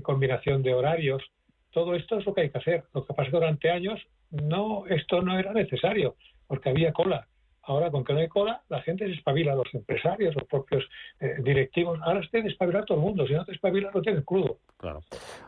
combinación 0.04 0.62
de 0.62 0.74
horarios. 0.74 1.24
Todo 1.72 1.96
esto 1.96 2.20
es 2.20 2.26
lo 2.26 2.34
que 2.34 2.42
hay 2.42 2.50
que 2.50 2.58
hacer. 2.60 2.84
Lo 2.94 3.06
que 3.06 3.14
pasa 3.14 3.24
es 3.24 3.30
que 3.30 3.38
durante 3.38 3.70
años 3.72 4.00
no, 4.32 4.86
esto 4.88 5.22
no 5.22 5.38
era 5.38 5.54
necesario, 5.54 6.16
porque 6.48 6.70
había 6.70 6.94
cola. 6.94 7.28
Ahora, 7.70 7.92
con 7.92 8.04
que 8.04 8.14
no 8.14 8.20
hay 8.20 8.28
cola, 8.28 8.64
la 8.68 8.82
gente 8.82 9.06
se 9.06 9.14
espabila, 9.14 9.54
los 9.54 9.72
empresarios, 9.76 10.34
los 10.34 10.46
propios 10.46 10.84
eh, 11.20 11.36
directivos. 11.44 12.00
Ahora 12.02 12.24
se 12.24 12.30
tiene 12.30 12.48
que 12.48 12.54
espabilar 12.54 12.84
todo 12.84 12.98
el 12.98 13.04
mundo. 13.04 13.28
Si 13.28 13.34
no 13.34 13.46
te 13.46 13.52
espabilas, 13.52 13.94
lo 13.94 14.02
tienes 14.02 14.26
crudo. 14.26 14.58
Claro. 14.78 15.02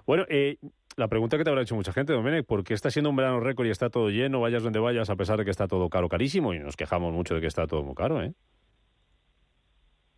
Bueno, 0.05 0.25
eh, 0.29 0.57
la 0.97 1.07
pregunta 1.07 1.35
que 1.35 1.43
te 1.43 1.49
habrá 1.49 1.63
hecho 1.63 1.73
mucha 1.73 1.91
gente, 1.91 2.13
Domenech, 2.13 2.45
¿por 2.45 2.63
qué 2.63 2.75
está 2.75 2.91
siendo 2.91 3.09
un 3.09 3.15
verano 3.15 3.39
récord 3.39 3.65
y 3.65 3.71
está 3.71 3.89
todo 3.89 4.11
lleno, 4.11 4.39
vayas 4.39 4.61
donde 4.61 4.77
vayas, 4.77 5.09
a 5.09 5.15
pesar 5.15 5.39
de 5.39 5.45
que 5.45 5.49
está 5.49 5.67
todo 5.67 5.89
caro, 5.89 6.09
carísimo? 6.09 6.53
Y 6.53 6.59
nos 6.59 6.77
quejamos 6.77 7.11
mucho 7.11 7.33
de 7.33 7.41
que 7.41 7.47
está 7.47 7.65
todo 7.65 7.81
muy 7.81 7.95
caro, 7.95 8.21
¿eh? 8.21 8.33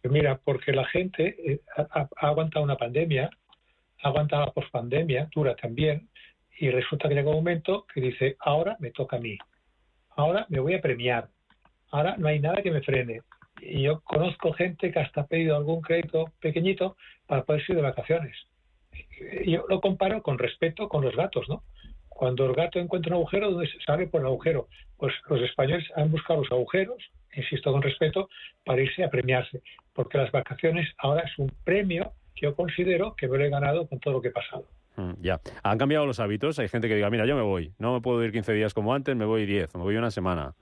Mira, 0.03 0.41
porque 0.43 0.73
la 0.73 0.85
gente 0.87 1.37
eh, 1.49 1.61
ha, 1.77 2.09
aguantado 2.17 2.65
una 2.65 2.75
pandemia, 2.75 3.29
ha 4.03 4.07
aguantado 4.09 4.47
la 4.47 4.51
pospandemia, 4.51 5.29
dura 5.33 5.55
también, 5.55 6.09
y 6.59 6.69
resulta 6.69 7.07
que 7.07 7.15
llega 7.15 7.29
un 7.29 7.37
momento 7.37 7.85
que 7.93 8.01
dice, 8.01 8.35
ahora 8.41 8.75
me 8.81 8.91
toca 8.91 9.15
a 9.15 9.21
mí, 9.21 9.37
ahora 10.17 10.45
me 10.49 10.59
voy 10.59 10.73
a 10.73 10.81
premiar, 10.81 11.29
ahora 11.93 12.15
no 12.17 12.27
hay 12.27 12.39
nada 12.39 12.61
que 12.61 12.71
me 12.71 12.81
frene. 12.81 13.21
Y 13.61 13.83
yo 13.83 14.01
conozco 14.01 14.51
gente 14.53 14.91
que 14.91 14.99
hasta 14.99 15.21
ha 15.21 15.27
pedido 15.27 15.55
algún 15.55 15.81
crédito 15.81 16.25
pequeñito 16.41 16.97
para 17.27 17.43
poder 17.43 17.63
ir 17.69 17.75
de 17.75 17.81
vacaciones. 17.81 18.35
Yo 19.45 19.65
lo 19.69 19.79
comparo 19.79 20.21
con 20.21 20.37
respeto 20.37 20.89
con 20.89 21.03
los 21.03 21.15
gatos, 21.15 21.47
¿no? 21.47 21.63
Cuando 22.09 22.45
el 22.45 22.53
gato 22.53 22.79
encuentra 22.79 23.15
un 23.15 23.21
agujero, 23.21 23.51
¿dónde 23.51 23.67
se 23.67 23.79
sabe 23.85 24.07
por 24.07 24.21
el 24.21 24.27
agujero? 24.27 24.67
Pues 24.97 25.13
los 25.29 25.41
españoles 25.41 25.85
han 25.95 26.11
buscado 26.11 26.41
los 26.41 26.51
agujeros, 26.51 26.97
insisto 27.35 27.71
con 27.71 27.81
respeto, 27.81 28.29
para 28.65 28.81
irse 28.81 29.03
a 29.03 29.09
premiarse 29.09 29.61
porque 29.93 30.17
las 30.17 30.31
vacaciones 30.31 30.89
ahora 30.97 31.21
es 31.21 31.37
un 31.37 31.51
premio 31.63 32.11
que 32.35 32.47
yo 32.47 32.55
considero 32.55 33.15
que 33.15 33.27
me 33.27 33.37
lo 33.37 33.45
he 33.45 33.49
ganado 33.49 33.87
con 33.87 33.99
todo 33.99 34.15
lo 34.15 34.21
que 34.21 34.29
he 34.29 34.31
pasado. 34.31 34.65
Mm, 34.95 35.13
ya. 35.21 35.39
Han 35.63 35.77
cambiado 35.77 36.05
los 36.05 36.19
hábitos. 36.19 36.59
Hay 36.59 36.67
gente 36.67 36.87
que 36.87 36.95
diga, 36.95 37.09
mira, 37.09 37.25
yo 37.25 37.35
me 37.35 37.41
voy. 37.41 37.73
No 37.77 37.93
me 37.93 38.01
puedo 38.01 38.23
ir 38.23 38.31
15 38.31 38.53
días 38.53 38.73
como 38.73 38.93
antes, 38.93 39.15
me 39.15 39.25
voy 39.25 39.45
10, 39.45 39.75
me 39.75 39.81
voy 39.81 39.95
una 39.95 40.11
semana. 40.11 40.53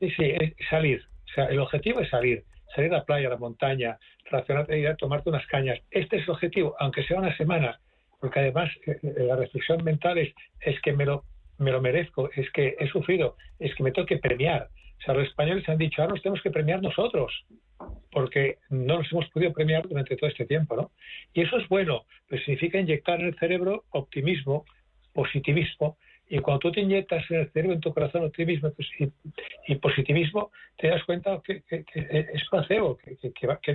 Sí, 0.00 0.10
sí, 0.10 0.34
salir. 0.70 1.02
O 1.26 1.32
sea, 1.34 1.44
el 1.46 1.58
objetivo 1.58 2.00
es 2.00 2.10
salir. 2.10 2.44
Salir 2.74 2.92
a 2.92 2.98
la 2.98 3.04
playa, 3.04 3.28
a 3.28 3.30
la 3.30 3.36
montaña, 3.38 3.98
relacionarte, 4.30 4.78
ir 4.78 4.88
a 4.88 4.96
tomarte 4.96 5.30
unas 5.30 5.46
cañas. 5.46 5.78
Este 5.90 6.16
es 6.16 6.24
el 6.24 6.30
objetivo, 6.30 6.76
aunque 6.78 7.02
sea 7.04 7.18
una 7.18 7.36
semana. 7.36 7.80
Porque 8.20 8.40
además 8.40 8.70
eh, 8.86 8.98
eh, 9.02 9.24
la 9.24 9.36
reflexión 9.36 9.82
mental 9.84 10.18
es, 10.18 10.34
es 10.60 10.80
que 10.82 10.92
me 10.92 11.06
lo, 11.06 11.24
me 11.58 11.70
lo 11.70 11.80
merezco, 11.80 12.30
es 12.34 12.50
que 12.50 12.76
he 12.78 12.88
sufrido, 12.88 13.36
es 13.58 13.74
que 13.74 13.82
me 13.82 13.92
tengo 13.92 14.06
que 14.06 14.18
premiar. 14.18 14.68
O 14.98 15.02
sea, 15.02 15.14
los 15.14 15.28
españoles 15.28 15.68
han 15.68 15.78
dicho, 15.78 16.02
ahora 16.02 16.14
nos 16.14 16.22
tenemos 16.22 16.42
que 16.42 16.50
premiar 16.50 16.82
nosotros 16.82 17.32
porque 18.10 18.58
no 18.70 18.98
nos 18.98 19.12
hemos 19.12 19.28
podido 19.30 19.52
premiar 19.52 19.86
durante 19.86 20.16
todo 20.16 20.28
este 20.28 20.46
tiempo, 20.46 20.76
¿no? 20.76 20.90
Y 21.34 21.42
eso 21.42 21.58
es 21.58 21.68
bueno, 21.68 22.04
pues 22.28 22.42
significa 22.44 22.80
inyectar 22.80 23.20
en 23.20 23.26
el 23.26 23.38
cerebro 23.38 23.84
optimismo, 23.90 24.64
positivismo, 25.12 25.98
y 26.28 26.38
cuando 26.40 26.60
tú 26.60 26.72
te 26.72 26.80
inyectas 26.80 27.24
en 27.30 27.40
el 27.40 27.50
cerebro, 27.52 27.74
en 27.74 27.80
tu 27.80 27.92
corazón, 27.92 28.24
optimismo 28.24 28.70
pues, 28.72 28.88
y, 29.66 29.74
positivismo, 29.76 30.50
te 30.76 30.88
das 30.88 31.02
cuenta 31.04 31.40
que, 31.44 31.62
es 31.70 32.48
placebo, 32.50 32.96
que, 32.98 33.16
que, 33.16 33.32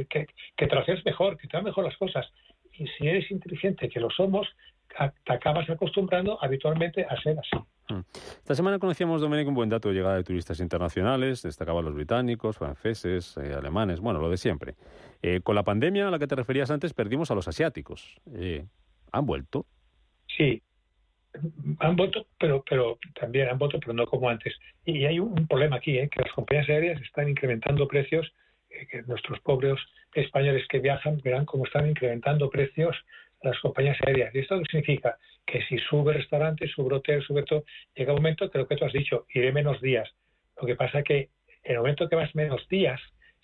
que, 0.08 0.28
que 0.56 0.68
te 0.68 0.78
haces 0.78 1.04
mejor, 1.06 1.38
que 1.38 1.48
te 1.48 1.58
dan 1.58 1.66
mejor 1.66 1.84
las 1.84 1.98
cosas. 1.98 2.26
Y 2.74 2.88
si 2.88 3.08
eres 3.08 3.30
inteligente, 3.32 3.90
que 3.90 4.00
lo 4.00 4.10
somos, 4.10 4.48
te 5.26 5.34
acabas 5.34 5.70
acostumbrando 5.70 6.38
habitualmente 6.42 7.06
a 7.06 7.20
ser 7.22 7.38
así. 7.40 7.58
Mm. 7.90 8.02
Esta 8.14 8.56
semana 8.56 8.80
conocíamos, 8.80 9.22
Domenico, 9.22 9.50
un 9.50 9.56
buen 9.56 9.70
dato 9.70 9.90
de 9.90 9.96
llegada 9.96 10.16
de 10.16 10.24
turistas 10.24 10.60
internacionales, 10.60 11.42
destacaban 11.42 11.84
los 11.84 11.94
británicos, 11.94 12.58
franceses, 12.58 13.36
eh, 13.38 13.54
alemanes, 13.54 14.00
bueno, 14.00 14.20
lo 14.20 14.30
de 14.30 14.38
siempre. 14.38 14.76
Eh, 15.22 15.42
con 15.42 15.56
la 15.56 15.64
pandemia 15.64 16.08
a 16.08 16.12
la 16.12 16.20
que 16.20 16.28
te 16.28 16.36
referías 16.36 16.72
antes, 16.72 16.94
perdimos 16.94 17.32
a 17.32 17.36
los 17.36 17.48
asiáticos. 17.48 18.20
Eh, 18.36 18.66
han 19.12 19.26
vuelto. 19.26 19.66
Sí, 20.28 20.62
han 21.80 21.96
vuelto, 21.96 22.28
pero, 22.40 22.64
pero 22.70 23.00
también 23.20 23.50
han 23.50 23.58
vuelto, 23.58 23.80
pero 23.80 23.94
no 23.94 24.06
como 24.06 24.30
antes. 24.30 24.54
Y 24.86 25.06
hay 25.06 25.20
un, 25.20 25.48
problema 25.48 25.78
aquí, 25.78 25.98
¿eh? 25.98 26.10
que 26.10 26.22
las 26.22 26.32
compañías 26.34 26.70
aéreas 26.70 27.02
están 27.02 27.30
incrementando 27.30 27.88
precios, 27.88 28.32
eh, 28.70 28.88
que 28.90 29.02
nuestros 29.04 29.40
pobres 29.42 29.80
españoles 30.14 30.68
que 30.70 30.80
viajan 30.80 31.20
verán 31.24 31.46
cómo 31.46 31.66
están 31.66 31.90
incrementando 31.90 32.50
precios 32.50 32.96
las 33.42 33.60
compañías 33.60 33.98
aéreas. 34.06 34.34
¿Y 34.34 34.40
esto 34.40 34.60
qué 34.60 34.66
significa? 34.72 35.18
Que 35.46 35.62
si 35.64 35.78
sube 35.78 36.14
restaurante, 36.14 36.68
sube 36.68 36.96
hotel, 36.96 37.22
sube 37.24 37.44
todo, 37.44 37.66
llega 37.96 38.14
un 38.14 38.20
momento 38.20 38.50
que 38.50 38.58
lo 38.58 38.68
que 38.68 38.78
tú 38.78 38.86
has 38.86 38.94
dicho, 38.94 39.26
iré 39.34 39.52
menos 39.52 39.82
días. 39.82 40.10
Lo 40.60 40.68
que 40.68 40.76
pasa 40.76 41.04
que 41.04 41.30
en 41.64 41.74
el 41.74 41.78
momento 41.78 42.08
que 42.08 42.16
vas 42.16 42.34
menos 42.36 42.68
días, 42.70 43.02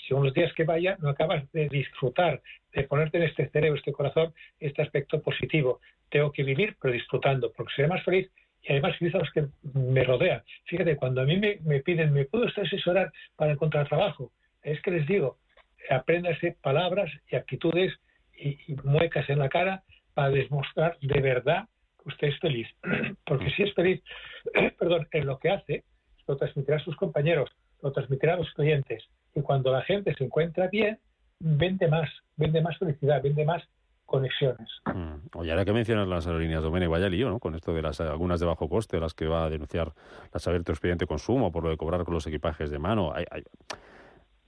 según 0.08 0.26
los 0.26 0.34
días 0.34 0.54
que 0.54 0.64
vaya, 0.64 0.98
no 1.02 1.10
acabas 1.10 1.50
de 1.52 1.68
disfrutar, 1.70 2.42
de 2.74 2.84
ponerte 2.84 3.18
en 3.18 3.24
este 3.24 3.50
cerebro, 3.50 3.78
este 3.78 3.92
corazón, 3.92 4.34
este 4.60 4.82
aspecto 4.82 5.22
positivo. 5.22 5.80
Tengo 6.10 6.32
que 6.32 6.44
vivir, 6.44 6.76
pero 6.82 6.94
disfrutando, 6.94 7.52
porque 7.56 7.74
seré 7.76 7.88
más 7.88 8.04
feliz 8.04 8.30
y 8.64 8.72
además 8.72 8.98
feliz 8.98 9.16
a 9.16 9.20
los 9.20 9.32
que 9.32 9.48
me 9.74 10.04
rodean. 10.04 10.44
Fíjate, 10.66 10.96
cuando 10.96 11.22
a 11.22 11.26
mí 11.26 11.38
me, 11.38 11.80
piden, 11.82 12.14
¿me 12.14 12.26
puedo 12.26 12.46
asesorar 12.48 13.12
para 13.36 13.54
encontrar 13.54 13.88
trabajo? 13.88 14.32
Es 14.64 14.82
que 14.82 14.92
les 14.92 15.08
digo, 15.08 15.38
apréndase 15.90 16.58
palabras 16.62 17.12
y 17.30 17.36
actitudes 17.36 17.94
y, 18.38 18.76
muecas 18.84 19.30
en 19.30 19.40
la 19.40 19.50
cara 19.50 19.84
para 20.14 20.30
demostrar 20.30 20.98
de 21.02 21.22
verdad 21.22 21.68
que 22.02 22.10
usted 22.10 22.28
es 22.30 22.40
feliz. 22.40 22.68
Porque 23.26 23.50
si 23.52 23.64
es 23.64 23.74
feliz, 23.74 24.02
perdón, 24.80 25.08
en 25.12 25.26
lo 25.26 25.40
que 25.40 25.50
hace, 25.50 25.84
lo 26.28 26.38
transmitirá 26.38 26.78
a 26.78 26.84
sus 26.84 26.96
compañeros, 26.96 27.50
lo 27.82 27.92
transmitirá 27.92 28.34
a 28.34 28.38
los 28.38 28.52
clientes. 28.54 29.04
Y 29.40 29.42
cuando 29.42 29.72
la 29.72 29.82
gente 29.84 30.14
se 30.16 30.26
encuentra 30.26 30.68
bien, 30.68 31.00
vende 31.40 31.88
más, 31.88 32.10
vende 32.36 32.62
más 32.62 32.78
felicidad, 32.78 33.22
vende 33.24 33.46
más 33.46 33.64
conexiones. 34.06 34.68
Mm. 34.86 35.38
Oye, 35.38 35.52
ahora 35.52 35.64
que 35.64 35.72
mencionas 35.72 36.08
las 36.08 36.28
aerolíneas 36.28 36.64
Domene, 36.64 36.88
vaya 36.88 37.10
lío, 37.10 37.30
¿no? 37.30 37.40
Con 37.40 37.56
esto 37.56 37.74
de 37.74 37.82
las 37.82 38.02
algunas 38.02 38.40
de 38.40 38.46
bajo 38.46 38.68
coste, 38.68 39.00
las 39.00 39.14
que 39.14 39.28
va 39.28 39.46
a 39.46 39.50
denunciar 39.50 39.94
las 40.34 40.48
abierto 40.48 40.72
expediente 40.72 41.06
consumo 41.06 41.52
por 41.52 41.64
lo 41.64 41.70
de 41.70 41.78
cobrar 41.78 42.04
con 42.04 42.14
los 42.14 42.28
equipajes 42.28 42.70
de 42.70 42.80
mano. 42.80 43.14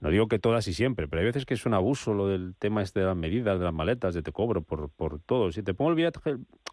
no 0.00 0.10
digo 0.10 0.26
que 0.28 0.38
todas 0.38 0.66
y 0.68 0.74
siempre, 0.74 1.08
pero 1.08 1.20
hay 1.20 1.26
veces 1.26 1.46
que 1.46 1.54
es 1.54 1.64
un 1.64 1.74
abuso 1.74 2.12
lo 2.12 2.28
del 2.28 2.54
tema 2.58 2.82
este 2.82 3.00
de 3.00 3.06
las 3.06 3.16
medidas, 3.16 3.58
de 3.58 3.64
las 3.64 3.74
maletas, 3.74 4.14
de 4.14 4.22
te 4.22 4.32
cobro 4.32 4.62
por, 4.62 4.90
por 4.90 5.20
todo. 5.20 5.52
Si 5.52 5.62
te 5.62 5.74
pongo 5.74 5.90
el 5.90 5.96
billete, 5.96 6.20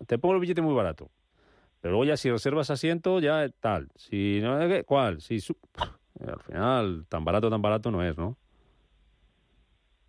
te 0.08 0.18
pongo 0.18 0.36
el 0.36 0.42
billete 0.42 0.62
muy 0.62 0.74
barato. 0.74 1.10
Pero 1.82 1.94
luego 1.94 2.06
ya 2.06 2.18
si 2.18 2.30
reservas 2.30 2.70
asiento, 2.72 3.20
ya 3.20 3.48
tal. 3.62 3.88
Si 3.96 4.40
no, 4.42 4.60
¿cuál? 4.86 5.22
Si 5.22 5.40
al 6.28 6.40
final, 6.42 7.06
tan 7.08 7.24
barato, 7.24 7.50
tan 7.50 7.62
barato 7.62 7.92
no 7.92 8.04
es, 8.04 8.18
¿no? 8.18 8.38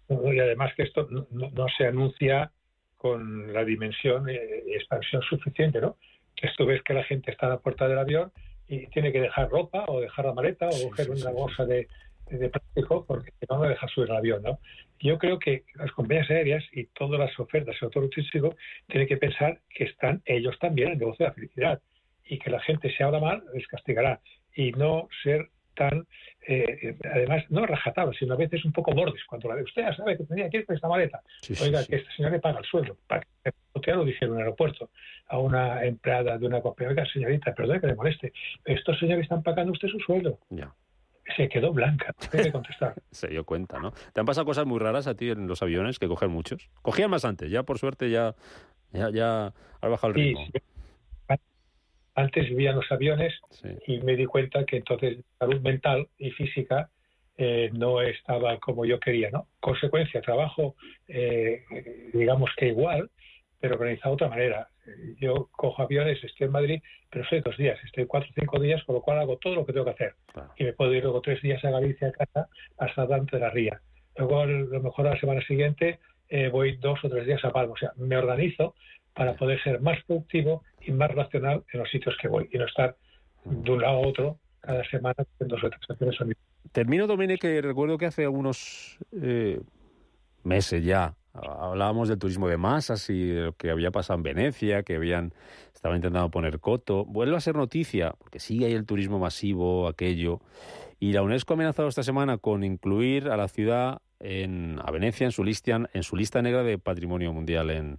Y 0.09 0.41
además 0.41 0.73
que 0.75 0.83
esto 0.83 1.09
no, 1.11 1.67
se 1.79 1.87
anuncia 1.87 2.51
con 2.97 3.53
la 3.53 3.65
dimensión 3.65 4.29
y 4.29 4.75
expansión 4.75 5.23
suficiente, 5.23 5.81
¿no? 5.81 5.97
Esto 6.37 6.67
ves 6.67 6.83
que 6.83 6.95
la 6.95 7.05
gente 7.05 7.31
está 7.31 7.47
a 7.47 7.51
la 7.51 7.59
puerta 7.59 7.87
del 7.87 7.99
avión 7.99 8.33
y 8.67 8.87
tiene 8.89 9.13
que 9.13 9.21
dejar 9.21 9.51
ropa 9.51 9.85
o 9.89 10.01
dejar 10.01 10.25
la 10.25 10.35
maleta 10.35 10.69
o 10.69 10.89
coger 10.89 11.11
una 11.11 11.31
bolsa 11.31 11.65
de, 11.65 11.89
plástico 12.29 13.05
porque 13.07 13.33
no 13.49 13.59
lo 13.59 13.69
deja 13.69 13.89
subir 13.89 14.11
al 14.11 14.19
avión, 14.19 14.43
¿no? 14.43 14.61
Yo 15.01 15.19
creo 15.19 15.39
que 15.39 15.65
las 15.75 15.91
compañías 15.93 16.31
aéreas 16.31 16.65
y 16.73 16.85
todas 16.87 17.19
las 17.19 17.39
ofertas 17.41 17.67
del 17.67 17.81
sector 17.81 18.09
turístico 18.09 18.55
tienen 18.87 19.09
que 19.09 19.17
pensar 19.17 19.61
que 19.69 19.85
están 19.85 20.23
ellos 20.25 20.57
también 20.61 20.89
en 20.89 20.93
el 20.95 20.99
negocio 21.01 21.25
de 21.25 21.31
la 21.31 21.35
felicidad 21.35 21.83
y 22.25 22.39
que 22.39 22.51
la 22.51 22.61
gente 22.61 22.95
se 22.97 23.03
habla 23.03 23.19
mal 23.19 23.43
les 23.53 23.67
castigará 23.67 24.21
y 24.55 24.71
no 24.73 25.09
ser 25.25 25.49
tan, 25.75 26.07
eh, 26.47 26.97
además, 27.05 27.45
no 27.49 27.67
rajatablas, 27.67 28.17
sino 28.17 28.35
a 28.35 28.37
veces 28.37 28.65
un 28.65 28.73
poco 28.73 28.93
bordes. 28.93 29.23
Cuando 29.27 29.49
la 29.49 29.57
de 29.57 29.63
usted 29.63 29.83
ya 29.83 29.95
sabe 29.95 30.17
que 30.17 30.25
tenía 30.25 30.49
que 30.49 30.59
ir 30.59 30.67
con 30.67 30.77
esta 30.77 30.89
maleta, 30.89 31.23
oiga, 31.63 31.85
que 31.85 31.97
este 31.97 32.13
señor 32.17 32.33
le 32.33 32.41
paga 32.41 32.59
el 32.59 32.65
sueldo. 32.65 32.97
Para 33.07 33.23
que 33.43 33.93
lo 33.93 34.05
dije 34.05 34.25
en 34.25 34.33
un 34.33 34.39
aeropuerto 34.39 34.91
a 35.29 35.39
una 35.39 35.85
empleada 35.85 36.39
de 36.39 36.47
una 36.47 36.61
compañía, 36.61 36.91
oiga, 36.91 37.07
señorita, 37.13 37.55
perdón 37.55 37.81
que 37.81 37.87
le 37.87 37.95
moleste, 37.95 38.33
estos 38.65 38.99
señores 38.99 39.23
están 39.23 39.43
pagando 39.43 39.73
usted 39.73 39.89
su 39.89 39.99
sueldo. 40.01 40.39
Ya. 40.51 40.73
Se 41.37 41.49
quedó 41.49 41.73
blanca, 41.73 42.13
tiene 42.31 42.47
que 42.47 42.53
contestar. 42.53 42.95
Se 43.11 43.29
dio 43.29 43.45
cuenta, 43.45 43.79
¿no? 43.79 43.93
¿Te 44.13 44.21
han 44.21 44.27
pasado 44.27 44.45
cosas 44.45 44.67
muy 44.67 44.81
raras 44.81 45.07
a 45.07 45.15
ti 45.15 45.31
en 45.31 45.47
los 45.47 45.63
aviones 45.63 45.99
que 45.99 46.09
cogen 46.09 46.31
muchos? 46.31 46.69
Cogían 46.83 47.11
más 47.11 47.25
antes, 47.25 47.51
ya 47.51 47.63
por 47.63 47.79
suerte 47.79 48.11
ya, 48.11 48.35
ya, 48.93 49.11
ya 49.11 49.53
ha 49.81 49.89
bajado 49.89 50.09
el 50.09 50.15
ritmo. 50.15 50.47
Antes 52.15 52.49
vivía 52.49 52.71
en 52.71 52.77
los 52.77 52.91
aviones 52.91 53.35
y 53.87 54.01
me 54.01 54.17
di 54.17 54.27
cuenta 54.27 54.65
que 54.65 54.79
entonces 54.79 55.19
salud 55.39 55.61
mental 55.61 56.09
y 56.19 56.31
física 56.33 56.91
eh, 57.37 57.71
no 57.73 58.03
estaba 58.03 58.59
como 58.59 58.85
yo 58.85 59.01
quería, 59.01 59.31
¿no? 59.31 59.47
Consecuencia, 59.61 60.21
trabajo, 60.21 60.75
eh, 61.09 61.63
digamos 62.13 62.51
que 62.57 62.69
igual, 62.69 63.11
pero 63.59 63.75
organizado 63.75 64.11
de 64.11 64.25
otra 64.25 64.29
manera. 64.29 64.69
Yo 65.19 65.49
cojo 65.53 65.83
aviones, 65.83 66.23
estoy 66.25 66.47
en 66.47 66.53
Madrid, 66.53 66.83
pero 67.11 67.25
soy 67.27 67.41
dos 67.41 67.57
días, 67.57 67.79
estoy 67.85 68.07
cuatro 68.07 68.29
o 68.31 68.41
cinco 68.41 68.59
días, 68.59 68.83
con 68.85 68.97
lo 68.97 69.03
cual 69.03 69.19
hago 69.21 69.39
todo 69.39 69.55
lo 69.55 69.67
que 69.67 69.73
tengo 69.73 69.87
que 69.87 69.93
hacer. 69.93 70.15
Y 70.57 70.65
me 70.65 70.73
puedo 70.73 70.93
ir 70.95 71.03
luego 71.03 71.21
tres 71.21 71.41
días 71.43 71.65
a 71.65 71.71
Galicia, 71.71 72.09
a 72.09 72.13
casa, 72.13 72.49
hasta 72.79 73.07
Dante 73.07 73.37
de 73.37 73.43
la 73.43 73.51
Ría. 73.51 73.81
Luego, 74.17 74.41
a 74.41 74.47
lo 74.47 74.81
mejor 74.81 75.05
la 75.05 75.21
semana 75.21 75.41
siguiente, 75.47 75.99
eh, 76.29 76.49
voy 76.49 76.77
dos 76.77 77.03
o 77.05 77.09
tres 77.09 77.27
días 77.27 77.45
a 77.45 77.53
Palma. 77.53 77.75
O 77.75 77.77
sea, 77.77 77.93
me 77.97 78.17
organizo 78.17 78.75
para 79.21 79.35
poder 79.35 79.63
ser 79.63 79.83
más 79.83 80.03
productivo 80.07 80.63
y 80.81 80.93
más 80.93 81.11
racional 81.11 81.63
en 81.75 81.81
los 81.81 81.91
sitios 81.91 82.17
que 82.23 82.27
voy 82.27 82.49
y 82.51 82.57
no 82.57 82.65
estar 82.65 82.97
de 83.45 83.71
un 83.71 83.83
lado 83.83 83.97
a 83.97 84.09
otro 84.09 84.39
cada 84.61 84.83
semana 84.89 85.15
haciendo 85.19 85.57
dos 85.57 85.71
transacciones 85.71 86.39
Termino, 86.73 87.07
Dominique, 87.07 87.41
que 87.41 87.61
recuerdo 87.61 87.99
que 87.99 88.07
hace 88.07 88.25
algunos 88.25 88.97
eh, 89.13 89.61
meses 90.43 90.83
ya 90.83 91.17
hablábamos 91.35 92.09
del 92.09 92.19
turismo 92.19 92.49
de 92.49 92.57
masas 92.57 93.11
y 93.11 93.35
lo 93.35 93.53
que 93.53 93.71
había 93.71 93.91
pasado 93.91 94.17
en 94.17 94.23
Venecia, 94.23 94.85
que 94.85 94.97
habían 94.97 95.35
estaba 95.75 95.95
intentando 95.95 96.31
poner 96.31 96.59
coto. 96.59 97.05
Vuelve 97.05 97.37
a 97.37 97.41
ser 97.41 97.57
noticia, 97.57 98.15
porque 98.17 98.39
sigue 98.39 98.65
ahí 98.65 98.73
el 98.73 98.87
turismo 98.87 99.19
masivo, 99.19 99.87
aquello. 99.87 100.41
Y 100.99 101.13
la 101.13 101.21
UNESCO 101.21 101.53
ha 101.53 101.57
amenazado 101.57 101.89
esta 101.91 102.03
semana 102.03 102.39
con 102.39 102.65
incluir 102.65 103.29
a 103.29 103.37
la 103.37 103.49
ciudad, 103.49 104.01
en, 104.19 104.81
a 104.83 104.91
Venecia, 104.91 105.27
en 105.27 105.33
su, 105.33 105.45
lista, 105.45 105.91
en 105.93 106.03
su 106.05 106.17
lista 106.17 106.41
negra 106.41 106.63
de 106.63 106.79
patrimonio 106.79 107.35
mundial 107.35 107.69
en, 107.69 107.99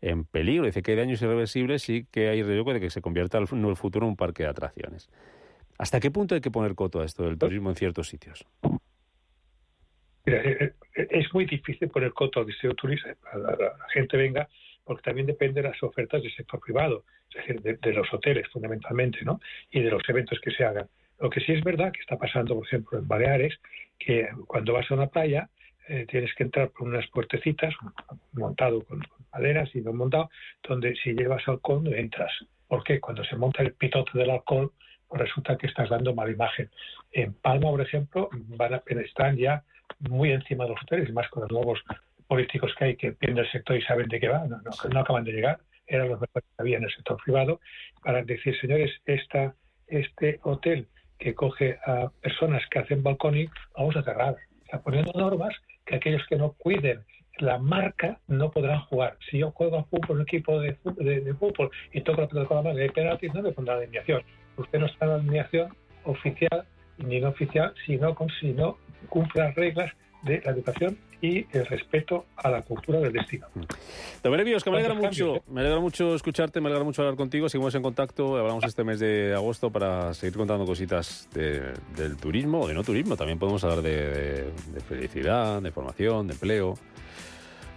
en 0.00 0.24
peligro. 0.24 0.66
Dice 0.66 0.82
que 0.82 0.92
hay 0.92 0.96
daños 0.96 1.22
irreversibles 1.22 1.88
y 1.88 2.04
que 2.04 2.28
hay 2.28 2.42
riesgo 2.42 2.72
de 2.72 2.80
que 2.80 2.90
se 2.90 3.00
convierta 3.00 3.38
en 3.38 3.64
el 3.64 3.76
futuro 3.76 4.06
en 4.06 4.10
un 4.10 4.16
parque 4.16 4.44
de 4.44 4.48
atracciones. 4.50 5.08
¿Hasta 5.78 6.00
qué 6.00 6.10
punto 6.10 6.34
hay 6.34 6.40
que 6.40 6.50
poner 6.50 6.74
coto 6.74 7.00
a 7.00 7.04
esto 7.04 7.24
del 7.24 7.38
turismo 7.38 7.70
en 7.70 7.76
ciertos 7.76 8.08
sitios? 8.08 8.44
Mira, 10.26 10.42
eh, 10.42 10.74
eh, 10.96 11.06
es 11.10 11.32
muy 11.32 11.46
difícil 11.46 11.88
poner 11.88 12.12
coto 12.12 12.40
al 12.40 12.46
distrito 12.46 12.74
turismo, 12.74 13.12
a 13.32 13.38
la, 13.38 13.56
gente 13.92 14.16
venga, 14.16 14.48
porque 14.84 15.02
también 15.02 15.26
depende 15.26 15.62
de 15.62 15.68
las 15.68 15.82
ofertas 15.82 16.22
del 16.22 16.34
sector 16.34 16.60
privado, 16.60 17.04
es 17.30 17.46
decir, 17.46 17.78
de, 17.78 17.92
los 17.92 18.12
hoteles 18.12 18.48
fundamentalmente, 18.48 19.24
¿no? 19.24 19.40
Y 19.70 19.80
de 19.80 19.90
los 19.90 20.02
eventos 20.08 20.40
que 20.40 20.50
se 20.50 20.64
hagan. 20.64 20.88
Lo 21.20 21.30
que 21.30 21.40
sí 21.40 21.52
es 21.52 21.62
verdad 21.62 21.92
que 21.92 22.00
está 22.00 22.16
pasando, 22.16 22.56
por 22.56 22.66
ejemplo, 22.66 22.98
en 22.98 23.06
Baleares, 23.06 23.54
que 23.98 24.28
cuando 24.46 24.72
vas 24.72 24.90
a 24.90 24.94
una 24.94 25.06
playa, 25.06 25.48
eh, 25.88 26.06
tienes 26.08 26.34
que 26.34 26.42
entrar 26.42 26.70
por 26.70 26.88
unas 26.88 27.06
puertecitas, 27.08 27.74
montado 28.32 28.84
con, 28.84 29.00
maderas 29.32 29.74
y 29.74 29.80
no 29.80 29.92
montado, 29.92 30.30
donde 30.66 30.94
si 30.96 31.12
llevas 31.12 31.46
alcohol 31.46 31.84
no 31.84 31.92
entras. 31.92 32.32
Porque 32.66 33.00
cuando 33.00 33.24
se 33.24 33.36
monta 33.36 33.62
el 33.62 33.72
pitote 33.72 34.18
del 34.18 34.30
alcohol, 34.30 34.72
pues 35.08 35.22
resulta 35.22 35.56
que 35.56 35.66
estás 35.66 35.88
dando 35.88 36.14
mala 36.14 36.30
imagen. 36.30 36.70
En 37.12 37.32
Palma, 37.34 37.70
por 37.70 37.80
ejemplo, 37.80 38.28
van 38.32 38.74
a, 38.74 38.82
están 38.86 39.36
ya 39.36 39.64
muy 40.00 40.32
encima 40.32 40.64
de 40.64 40.70
los 40.70 40.82
hoteles, 40.82 41.12
más 41.12 41.28
con 41.28 41.42
los 41.42 41.50
nuevos 41.50 41.82
políticos 42.26 42.74
que 42.78 42.84
hay 42.84 42.96
que 42.96 43.08
entienden 43.08 43.44
el 43.44 43.50
sector 43.50 43.76
y 43.76 43.82
saben 43.82 44.08
de 44.08 44.20
qué 44.20 44.28
va, 44.28 44.46
no, 44.46 44.60
no, 44.92 45.00
acaban 45.00 45.24
de 45.24 45.32
llegar, 45.32 45.58
eran 45.86 46.10
los 46.10 46.20
mejores 46.20 46.44
que 46.44 46.62
había 46.62 46.76
en 46.76 46.84
el 46.84 46.90
sector 46.90 47.16
privado, 47.24 47.60
para 48.04 48.22
decir, 48.22 48.54
señores, 48.60 48.92
esta, 49.06 49.54
este 49.86 50.38
hotel 50.42 50.86
que 51.18 51.34
coge 51.34 51.78
a 51.86 52.10
personas 52.20 52.62
que 52.70 52.78
hacen 52.80 53.02
balconing, 53.02 53.50
vamos 53.74 53.96
a 53.96 54.02
cerrar. 54.02 54.34
O 54.34 54.66
sea, 54.70 54.80
poniendo 54.82 55.10
normas 55.14 55.54
que 55.86 55.96
aquellos 55.96 56.24
que 56.28 56.36
no 56.36 56.52
cuiden 56.52 57.00
la 57.38 57.58
marca 57.58 58.18
no 58.26 58.50
podrán 58.50 58.80
jugar. 58.86 59.16
Si 59.30 59.38
yo 59.38 59.50
juego 59.52 59.78
a 59.78 59.84
fútbol, 59.84 60.16
un 60.16 60.22
equipo 60.22 60.60
de, 60.60 60.76
de, 60.96 61.34
fútbol 61.34 61.70
y 61.92 62.00
toco 62.02 62.22
la 62.22 62.28
pelota 62.28 62.48
con 62.48 62.56
la 62.58 62.62
mano 62.62 62.76
de 62.76 62.90
penaltis, 62.90 63.32
no 63.34 63.42
me 63.42 63.52
pondrá 63.52 63.76
la 63.76 63.82
alineación. 63.82 64.22
Usted 64.56 64.78
no 64.78 64.86
está 64.86 65.04
en 65.04 65.10
la 65.10 65.16
alineación 65.16 65.74
oficial 66.04 66.66
ni 66.98 67.20
no 67.20 67.28
oficial 67.28 67.72
si 67.86 67.96
no, 67.96 68.16
si 68.40 68.52
no 68.52 68.76
cumple 69.08 69.42
las 69.42 69.54
reglas 69.54 69.92
de 70.22 70.40
la 70.44 70.50
educación 70.52 70.98
y 71.20 71.46
el 71.56 71.66
respeto 71.66 72.26
a 72.36 72.50
la 72.50 72.62
cultura 72.62 73.00
del 73.00 73.12
destino. 73.12 73.46
Domenios, 74.22 74.62
que 74.62 74.70
me 74.70 74.76
alegra 74.76 74.94
mucho, 74.94 75.36
eh? 75.36 75.42
me 75.48 75.60
alegra 75.60 75.80
mucho 75.80 76.14
escucharte, 76.14 76.60
me 76.60 76.68
alegra 76.68 76.84
mucho 76.84 77.02
hablar 77.02 77.16
contigo, 77.16 77.48
seguimos 77.48 77.74
en 77.74 77.82
contacto, 77.82 78.36
hablamos 78.36 78.64
este 78.64 78.84
mes 78.84 79.00
de 79.00 79.34
agosto 79.34 79.70
para 79.70 80.14
seguir 80.14 80.36
contando 80.36 80.64
cositas 80.64 81.28
del 81.32 82.16
turismo 82.16 82.60
o 82.60 82.68
de 82.68 82.74
no 82.74 82.84
turismo, 82.84 83.16
también 83.16 83.38
podemos 83.38 83.62
hablar 83.64 83.82
de, 83.82 84.52
felicidad, 84.88 85.60
de 85.60 85.70
formación, 85.72 86.28
de 86.28 86.34
empleo. 86.34 86.74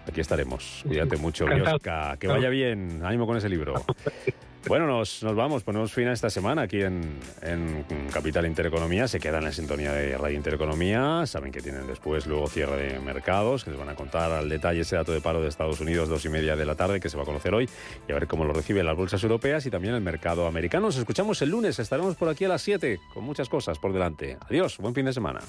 Aquí 0.08 0.20
estaremos. 0.20 0.84
Cuídate 0.88 1.18
mucho, 1.18 1.46
Biosca. 1.46 2.18
Que 2.18 2.28
vaya 2.28 2.50
bien. 2.50 3.02
Ánimo 3.04 3.28
con 3.28 3.38
ese 3.38 3.50
libro. 3.50 3.76
Bueno, 4.68 4.86
nos, 4.86 5.24
nos 5.24 5.36
vamos, 5.36 5.64
ponemos 5.64 5.92
fin 5.92 6.08
a 6.08 6.14
esta 6.14 6.30
semana 6.30 6.62
aquí 6.62 6.82
en, 6.82 7.18
en 7.42 7.84
Capital 8.12 8.46
Intereconomía. 8.46 9.08
Se 9.08 9.20
quedan 9.20 9.40
en 9.40 9.46
la 9.46 9.52
sintonía 9.52 9.92
de 9.92 10.18
Radio 10.18 10.38
Intereconomía. 10.38 11.26
Saben 11.26 11.52
que 11.52 11.62
tienen 11.62 11.88
después 11.88 12.28
luego 12.28 12.48
cierre 12.48 12.94
de 12.94 13.00
mercados, 13.00 13.64
que 13.64 13.72
les 13.72 13.80
van 13.80 13.90
a 13.90 13.96
contar 13.96 14.32
al 14.32 14.48
detalle 14.50 14.82
ese 14.82 14.96
dato 14.96 15.12
de 15.12 15.20
paro 15.20 15.42
de 15.42 15.50
Estados 15.50 15.82
Unidos, 15.82 16.10
dos 16.10 16.24
y 16.26 16.30
media 16.30 16.56
de 16.56 16.66
la 16.66 16.76
tarde, 16.76 17.00
que 17.00 17.10
se 17.10 17.18
va 17.18 17.24
a 17.24 17.26
conocer 17.26 17.54
hoy, 17.54 17.68
y 18.08 18.12
a 18.12 18.16
ver 18.16 18.28
cómo 18.28 18.46
lo 18.46 18.54
reciben 18.54 18.86
las 18.86 18.96
bolsas 18.96 19.22
europeas 19.24 19.66
y 19.66 19.72
también 19.72 19.96
el 19.96 20.02
mercado 20.02 20.46
americano. 20.46 20.86
Nos 20.88 20.98
escuchamos 20.98 21.42
el 21.42 21.50
lunes, 21.50 21.80
estaremos 21.80 22.16
por 22.16 22.30
aquí 22.30 22.46
a 22.46 22.50
las 22.50 22.62
7 22.62 23.00
con 23.14 23.24
muchas 23.24 23.50
cosas 23.50 23.80
por 23.80 23.94
delante. 23.94 24.38
Adiós, 24.48 24.78
buen 24.78 24.94
fin 24.94 25.06
de 25.06 25.14
semana. 25.14 25.40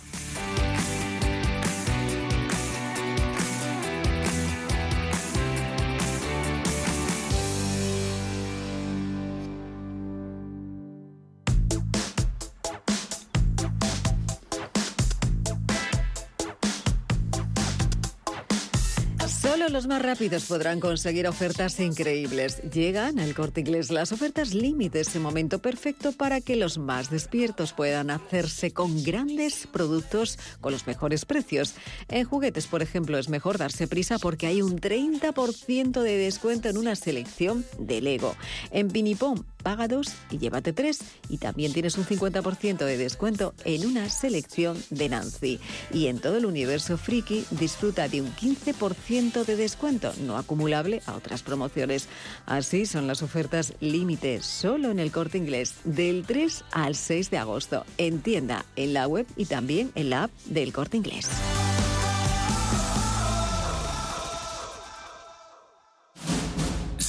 Solo 19.53 19.69
los 19.69 19.87
más 19.87 20.01
rápidos 20.01 20.47
podrán 20.47 20.81
conseguir 20.81 21.29
ofertas 21.29 21.79
increíbles. 21.79 22.63
Llegan 22.73 23.19
al 23.19 23.35
corte 23.35 23.61
inglés 23.61 23.91
las 23.91 24.11
ofertas 24.11 24.55
límite, 24.55 25.01
ese 25.01 25.19
momento 25.19 25.59
perfecto 25.59 26.13
para 26.13 26.41
que 26.41 26.57
los 26.57 26.79
más 26.79 27.11
despiertos 27.11 27.75
puedan 27.75 28.09
hacerse 28.09 28.71
con 28.71 29.05
grandes 29.05 29.67
productos 29.67 30.39
con 30.63 30.73
los 30.73 30.87
mejores 30.87 31.27
precios. 31.27 31.75
En 32.09 32.25
juguetes, 32.25 32.67
por 32.67 32.81
ejemplo, 32.81 33.19
es 33.19 33.29
mejor 33.29 33.59
darse 33.59 33.87
prisa 33.87 34.19
porque 34.19 34.47
hay 34.47 34.63
un 34.63 34.81
30% 34.81 36.01
de 36.01 36.17
descuento 36.17 36.71
en 36.71 36.79
una 36.79 36.97
selección 36.97 37.67
de 37.79 38.01
Lego. 38.01 38.35
En 38.71 38.89
Pinipom, 38.89 39.45
paga 39.63 39.87
dos 39.87 40.09
y 40.31 40.39
llévate 40.39 40.73
tres. 40.73 41.01
Y 41.29 41.39
también 41.39 41.75
tienes 41.75 41.97
un 41.99 42.07
50% 42.07 42.85
de 42.85 42.97
descuento 42.97 43.55
en 43.65 43.87
una 43.87 44.09
selección 44.09 44.83
de 44.89 45.09
Nancy. 45.11 45.61
Y 45.93 46.07
en 46.07 46.21
todo 46.21 46.39
el 46.39 46.47
universo 46.47 46.97
friki 46.97 47.45
disfruta 47.51 48.09
de 48.09 48.23
un 48.23 48.35
15% 48.35 49.42
de 49.45 49.57
descuento 49.57 50.13
no 50.21 50.37
acumulable 50.37 51.03
a 51.07 51.15
otras 51.15 51.43
promociones. 51.43 52.09
Así 52.47 52.87
son 52.87 53.07
las 53.07 53.23
ofertas 53.23 53.75
límite 53.81 54.43
solo 54.43 54.91
en 54.91 54.99
el 54.99 55.13
corte 55.13 55.39
inglés 55.39 55.75
del 55.85 56.25
3 56.27 56.65
al 56.73 56.95
6 56.95 57.31
de 57.31 57.39
agosto. 57.39 57.85
En 57.99 58.21
tienda, 58.21 58.65
en 58.77 58.95
la 58.95 59.07
web 59.07 59.27
y 59.37 59.47
también 59.47 59.93
en 59.95 60.11
la 60.11 60.25
app 60.25 60.31
del 60.47 60.73
corte 60.73 60.97
inglés. 60.97 61.29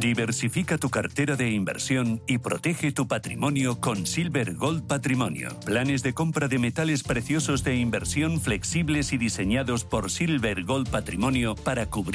Diversifica 0.00 0.76
tu 0.76 0.90
cartera 0.90 1.36
de 1.36 1.50
inversión 1.50 2.20
y 2.26 2.36
protege 2.36 2.92
tu 2.92 3.08
patrimonio 3.08 3.80
con 3.80 4.06
Silver 4.06 4.54
Gold 4.54 4.86
Patrimonio. 4.86 5.58
Planes 5.64 6.02
de 6.02 6.12
compra 6.12 6.48
de 6.48 6.58
metales 6.58 7.02
preciosos 7.02 7.64
de 7.64 7.76
inversión 7.76 8.38
flexibles 8.38 9.14
y 9.14 9.18
diseñados 9.18 9.84
por 9.84 10.10
Silver 10.10 10.64
Gold 10.64 10.90
Patrimonio 10.90 11.54
para 11.54 11.86
cubrir 11.86 11.96